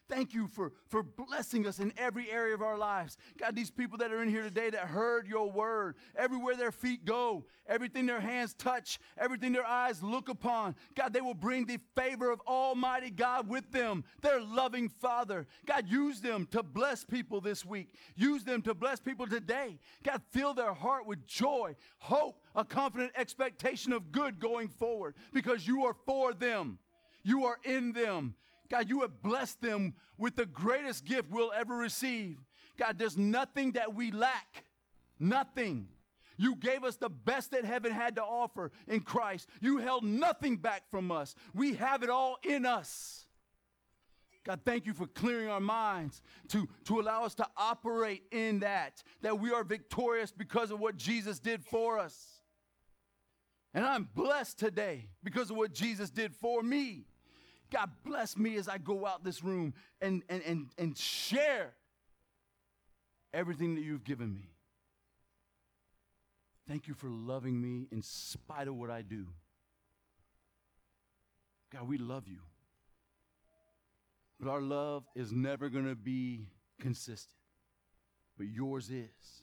[0.09, 3.17] Thank you for, for blessing us in every area of our lives.
[3.37, 7.03] God, these people that are in here today that heard your word, everywhere their feet
[7.03, 11.79] go, everything their hands touch, everything their eyes look upon, God, they will bring the
[11.95, 15.45] favor of Almighty God with them, their loving Father.
[15.65, 17.93] God, use them to bless people this week.
[18.15, 19.77] Use them to bless people today.
[20.03, 25.67] God, fill their heart with joy, hope, a confident expectation of good going forward because
[25.67, 26.79] you are for them.
[27.23, 28.35] You are in them.
[28.69, 32.37] God, you have blessed them with the greatest gift we'll ever receive.
[32.77, 34.63] God, there's nothing that we lack.
[35.19, 35.87] Nothing.
[36.37, 39.49] You gave us the best that heaven had to offer in Christ.
[39.59, 41.35] You held nothing back from us.
[41.53, 43.25] We have it all in us.
[44.45, 49.03] God, thank you for clearing our minds to, to allow us to operate in that,
[49.21, 52.41] that we are victorious because of what Jesus did for us.
[53.73, 57.07] And I'm blessed today because of what Jesus did for me.
[57.71, 61.73] God bless me as I go out this room and, and, and, and share
[63.33, 64.49] everything that you've given me.
[66.67, 69.27] Thank you for loving me in spite of what I do.
[71.71, 72.39] God, we love you.
[74.39, 76.47] But our love is never going to be
[76.79, 77.35] consistent.
[78.37, 79.41] But yours is.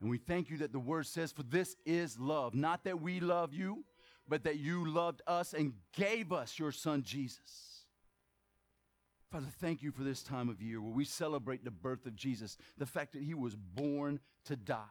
[0.00, 2.54] And we thank you that the word says, For this is love.
[2.54, 3.84] Not that we love you,
[4.28, 7.72] but that you loved us and gave us your son Jesus.
[9.30, 12.58] Father, thank you for this time of year where we celebrate the birth of Jesus,
[12.76, 14.84] the fact that he was born to die,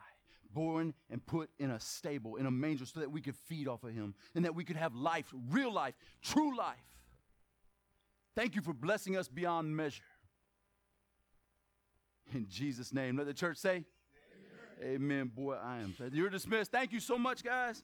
[0.52, 3.84] born and put in a stable, in a manger, so that we could feed off
[3.84, 6.76] of him and that we could have life, real life, true life.
[8.34, 10.02] Thank you for blessing us beyond measure.
[12.34, 13.84] In Jesus' name, let the church say,
[14.82, 14.94] Amen.
[14.94, 15.30] Amen.
[15.32, 15.94] Boy, I am.
[16.12, 16.72] You're dismissed.
[16.72, 17.80] Thank you so much, guys.